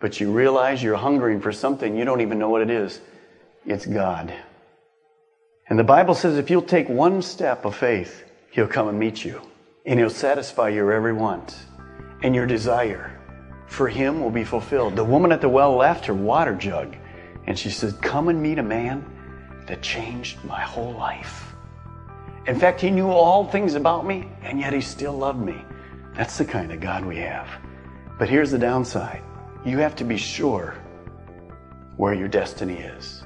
but 0.01 0.21
you 0.21 0.31
realize 0.31 0.85
you're 0.85 0.95
hungering 0.95 1.41
for 1.41 1.51
something 1.51 1.97
you 1.97 2.05
don't 2.05 2.21
even 2.21 2.39
know 2.39 2.49
what 2.49 2.63
it 2.63 2.71
is. 2.71 3.01
It's 3.65 3.87
God. 3.87 4.33
And 5.69 5.77
the 5.77 5.83
Bible 5.83 6.15
says 6.15 6.39
if 6.39 6.49
you'll 6.49 6.63
take 6.63 6.89
one 6.89 7.23
step 7.23 7.65
of 7.65 7.75
faith, 7.75 8.23
He'll 8.53 8.69
come 8.69 8.87
and 8.87 9.01
meet 9.01 9.25
you. 9.25 9.43
And 9.85 9.99
He'll 9.99 10.11
satisfy 10.11 10.69
your 10.69 10.93
every 10.93 11.13
want. 11.13 11.57
And 12.23 12.37
your 12.37 12.47
desire 12.47 13.19
for 13.67 13.89
Him 13.89 14.21
will 14.21 14.31
be 14.31 14.45
fulfilled. 14.45 14.95
The 14.95 15.03
woman 15.03 15.33
at 15.33 15.41
the 15.41 15.49
well 15.49 15.75
left 15.75 16.07
her 16.07 16.15
water 16.15 16.55
jug. 16.55 16.97
And 17.47 17.59
she 17.59 17.71
said, 17.71 18.01
Come 18.03 18.29
and 18.29 18.43
meet 18.43 18.59
a 18.59 18.63
man 18.63 19.05
that 19.67 19.83
changed 19.83 20.45
my 20.45 20.61
whole 20.61 20.93
life. 20.93 21.55
In 22.47 22.59
fact, 22.59 22.81
He 22.81 22.91
knew 22.91 23.09
all 23.09 23.45
things 23.47 23.75
about 23.75 24.07
me, 24.07 24.29
and 24.43 24.61
yet 24.61 24.73
He 24.73 24.81
still 24.81 25.13
loved 25.13 25.41
me. 25.41 25.65
That's 26.15 26.39
the 26.39 26.45
kind 26.45 26.73
of 26.73 26.81
God 26.81 27.05
we 27.05 27.17
have. 27.17 27.49
But 28.19 28.29
here's 28.29 28.51
the 28.51 28.59
downside 28.59 29.23
you 29.65 29.79
have 29.79 29.97
to 29.97 30.05
be 30.05 30.17
sure 30.17 30.75
where 31.97 32.15
your 32.15 32.29
destiny 32.29 32.77
is. 32.77 33.25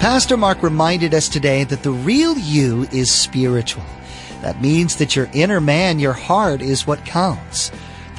Pastor 0.00 0.36
Mark 0.36 0.62
reminded 0.62 1.12
us 1.12 1.28
today 1.28 1.64
that 1.64 1.82
the 1.82 1.90
real 1.90 2.36
you 2.38 2.84
is 2.90 3.12
spiritual. 3.12 3.84
That 4.40 4.60
means 4.60 4.96
that 4.96 5.14
your 5.14 5.28
inner 5.34 5.60
man, 5.60 5.98
your 5.98 6.14
heart, 6.14 6.62
is 6.62 6.86
what 6.86 7.04
counts. 7.04 7.70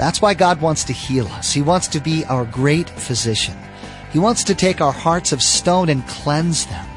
That's 0.01 0.19
why 0.19 0.33
God 0.33 0.61
wants 0.61 0.83
to 0.85 0.93
heal 0.93 1.27
us. 1.27 1.53
He 1.53 1.61
wants 1.61 1.87
to 1.89 1.99
be 1.99 2.25
our 2.25 2.43
great 2.43 2.89
physician. 2.89 3.55
He 4.11 4.17
wants 4.17 4.43
to 4.45 4.55
take 4.55 4.81
our 4.81 4.91
hearts 4.91 5.31
of 5.31 5.43
stone 5.43 5.89
and 5.89 6.07
cleanse 6.07 6.65
them. 6.65 6.87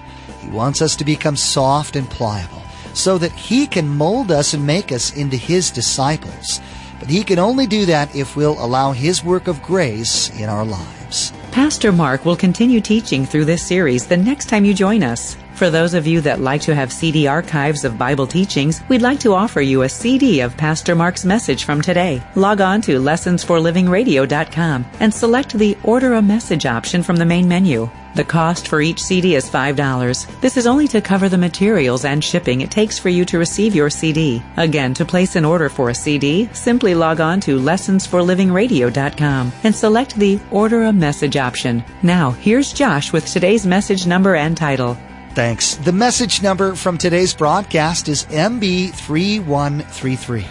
He 0.40 0.48
wants 0.48 0.80
us 0.80 0.96
to 0.96 1.04
become 1.04 1.36
soft 1.36 1.96
and 1.96 2.08
pliable 2.08 2.62
so 2.94 3.18
that 3.18 3.32
He 3.32 3.66
can 3.66 3.86
mold 3.86 4.32
us 4.32 4.54
and 4.54 4.66
make 4.66 4.90
us 4.90 5.14
into 5.14 5.36
His 5.36 5.70
disciples. 5.70 6.62
But 6.98 7.10
He 7.10 7.24
can 7.24 7.38
only 7.38 7.66
do 7.66 7.84
that 7.84 8.16
if 8.16 8.36
we'll 8.36 8.64
allow 8.64 8.92
His 8.92 9.22
work 9.22 9.48
of 9.48 9.60
grace 9.62 10.30
in 10.40 10.48
our 10.48 10.64
lives. 10.64 11.30
Pastor 11.52 11.92
Mark 11.92 12.24
will 12.24 12.36
continue 12.36 12.80
teaching 12.80 13.26
through 13.26 13.44
this 13.44 13.62
series 13.62 14.06
the 14.06 14.16
next 14.16 14.46
time 14.46 14.64
you 14.64 14.72
join 14.72 15.02
us. 15.02 15.36
For 15.54 15.70
those 15.70 15.94
of 15.94 16.04
you 16.04 16.20
that 16.22 16.40
like 16.40 16.62
to 16.62 16.74
have 16.74 16.92
CD 16.92 17.28
archives 17.28 17.84
of 17.84 17.96
Bible 17.96 18.26
teachings, 18.26 18.82
we'd 18.88 19.02
like 19.02 19.20
to 19.20 19.34
offer 19.34 19.60
you 19.60 19.82
a 19.82 19.88
CD 19.88 20.40
of 20.40 20.56
Pastor 20.56 20.96
Mark's 20.96 21.24
message 21.24 21.62
from 21.62 21.80
today. 21.80 22.20
Log 22.34 22.60
on 22.60 22.80
to 22.82 23.00
lessonsforlivingradio.com 23.00 24.84
and 24.98 25.14
select 25.14 25.52
the 25.52 25.78
Order 25.84 26.14
a 26.14 26.22
Message 26.22 26.66
option 26.66 27.04
from 27.04 27.14
the 27.14 27.24
main 27.24 27.46
menu. 27.46 27.88
The 28.16 28.24
cost 28.24 28.66
for 28.66 28.80
each 28.80 29.00
CD 29.00 29.36
is 29.36 29.48
$5. 29.48 30.40
This 30.40 30.56
is 30.56 30.66
only 30.66 30.88
to 30.88 31.00
cover 31.00 31.28
the 31.28 31.38
materials 31.38 32.04
and 32.04 32.22
shipping 32.22 32.60
it 32.60 32.72
takes 32.72 32.98
for 32.98 33.08
you 33.08 33.24
to 33.26 33.38
receive 33.38 33.76
your 33.76 33.90
CD. 33.90 34.42
Again, 34.56 34.92
to 34.94 35.04
place 35.04 35.36
an 35.36 35.44
order 35.44 35.68
for 35.68 35.90
a 35.90 35.94
CD, 35.94 36.48
simply 36.52 36.96
log 36.96 37.20
on 37.20 37.38
to 37.40 37.60
lessonsforlivingradio.com 37.60 39.52
and 39.62 39.74
select 39.74 40.16
the 40.16 40.40
Order 40.50 40.82
a 40.82 40.92
Message 40.92 41.36
option. 41.36 41.84
Now, 42.02 42.32
here's 42.32 42.72
Josh 42.72 43.12
with 43.12 43.26
today's 43.26 43.64
message 43.64 44.04
number 44.04 44.34
and 44.34 44.56
title. 44.56 44.96
Thanks. 45.34 45.74
The 45.74 45.92
message 45.92 46.42
number 46.42 46.74
from 46.76 46.96
today's 46.96 47.34
broadcast 47.34 48.08
is 48.08 48.24
MB3133. 48.26 50.46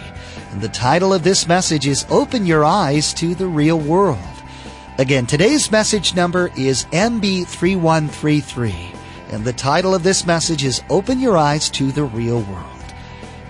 And 0.52 0.60
the 0.60 0.68
title 0.68 1.14
of 1.14 1.24
this 1.24 1.48
message 1.48 1.86
is 1.86 2.04
Open 2.10 2.44
Your 2.44 2.66
Eyes 2.66 3.14
to 3.14 3.34
the 3.34 3.46
Real 3.46 3.80
World. 3.80 4.18
Again, 4.98 5.24
today's 5.24 5.72
message 5.72 6.14
number 6.14 6.50
is 6.54 6.84
MB3133. 6.92 8.94
And 9.30 9.42
the 9.42 9.54
title 9.54 9.94
of 9.94 10.02
this 10.02 10.26
message 10.26 10.64
is 10.64 10.82
Open 10.90 11.18
Your 11.18 11.38
Eyes 11.38 11.70
to 11.70 11.90
the 11.90 12.04
Real 12.04 12.42
World. 12.42 12.94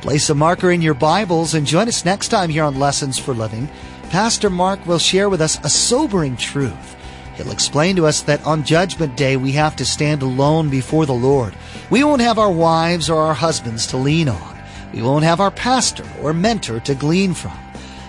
Place 0.03 0.31
a 0.31 0.37
marker 0.37 0.71
in 0.71 0.83
your 0.83 0.95
Bibles 0.95 1.55
and 1.55 1.67
join 1.67 1.89
us 1.89 2.05
next 2.05 2.29
time 2.29 2.49
here 2.49 2.63
on 2.63 2.79
Lessons 2.79 3.19
for 3.19 3.35
Living. 3.35 3.69
Pastor 4.11 4.51
Mark 4.51 4.87
will 4.87 5.01
share 5.01 5.29
with 5.29 5.41
us 5.41 5.59
a 5.65 5.69
sobering 5.69 6.37
truth. 6.37 6.94
He'll 7.37 7.51
explain 7.51 7.97
to 7.97 8.07
us 8.07 8.23
that 8.23 8.45
on 8.47 8.65
Judgment 8.65 9.17
Day 9.17 9.37
we 9.37 9.53
have 9.53 9.77
to 9.77 9.85
stand 9.85 10.23
alone 10.23 10.71
before 10.71 11.05
the 11.05 11.13
Lord. 11.13 11.55
We 11.91 12.05
won't 12.05 12.23
have 12.23 12.39
our 12.39 12.51
wives 12.51 13.11
or 13.11 13.23
our 13.23 13.35
husbands 13.35 13.87
to 13.89 13.97
lean 13.97 14.29
on. 14.29 14.59
We 14.93 15.03
won't 15.03 15.25
have 15.25 15.41
our 15.41 15.51
pastor 15.51 16.05
or 16.23 16.33
mentor 16.33 16.79
to 16.81 16.95
glean 16.95 17.35
from. 17.35 17.59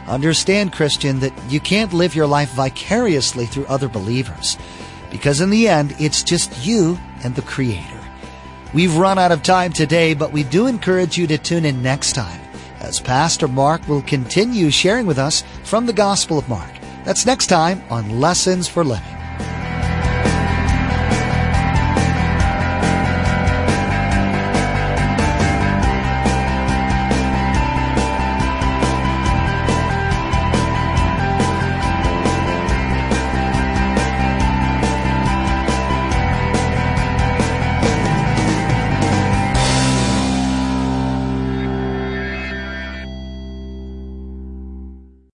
Understand, 0.07 0.73
Christian, 0.73 1.19
that 1.21 1.33
you 1.49 1.59
can't 1.59 1.93
live 1.93 2.15
your 2.15 2.27
life 2.27 2.51
vicariously 2.51 3.47
through 3.47 3.65
other 3.65 3.89
believers. 3.89 4.57
Because 5.09 5.41
in 5.41 5.49
the 5.49 5.67
end, 5.67 5.95
it's 5.99 6.21
just 6.21 6.65
you 6.65 6.99
and 7.23 7.33
the 7.33 7.41
Creator. 7.41 7.99
We've 8.73 8.95
run 8.95 9.17
out 9.17 9.31
of 9.31 9.41
time 9.41 9.73
today, 9.73 10.13
but 10.13 10.31
we 10.31 10.43
do 10.43 10.67
encourage 10.67 11.17
you 11.17 11.25
to 11.27 11.37
tune 11.39 11.65
in 11.65 11.81
next 11.81 12.13
time 12.13 12.41
as 12.81 12.99
Pastor 12.99 13.47
Mark 13.47 13.87
will 13.87 14.03
continue 14.03 14.69
sharing 14.69 15.07
with 15.07 15.17
us 15.17 15.43
from 15.63 15.87
the 15.87 15.93
Gospel 15.93 16.37
of 16.37 16.47
Mark. 16.47 16.69
That's 17.03 17.25
next 17.25 17.47
time 17.47 17.81
on 17.89 18.19
Lessons 18.19 18.67
for 18.67 18.83
Living. 18.83 19.14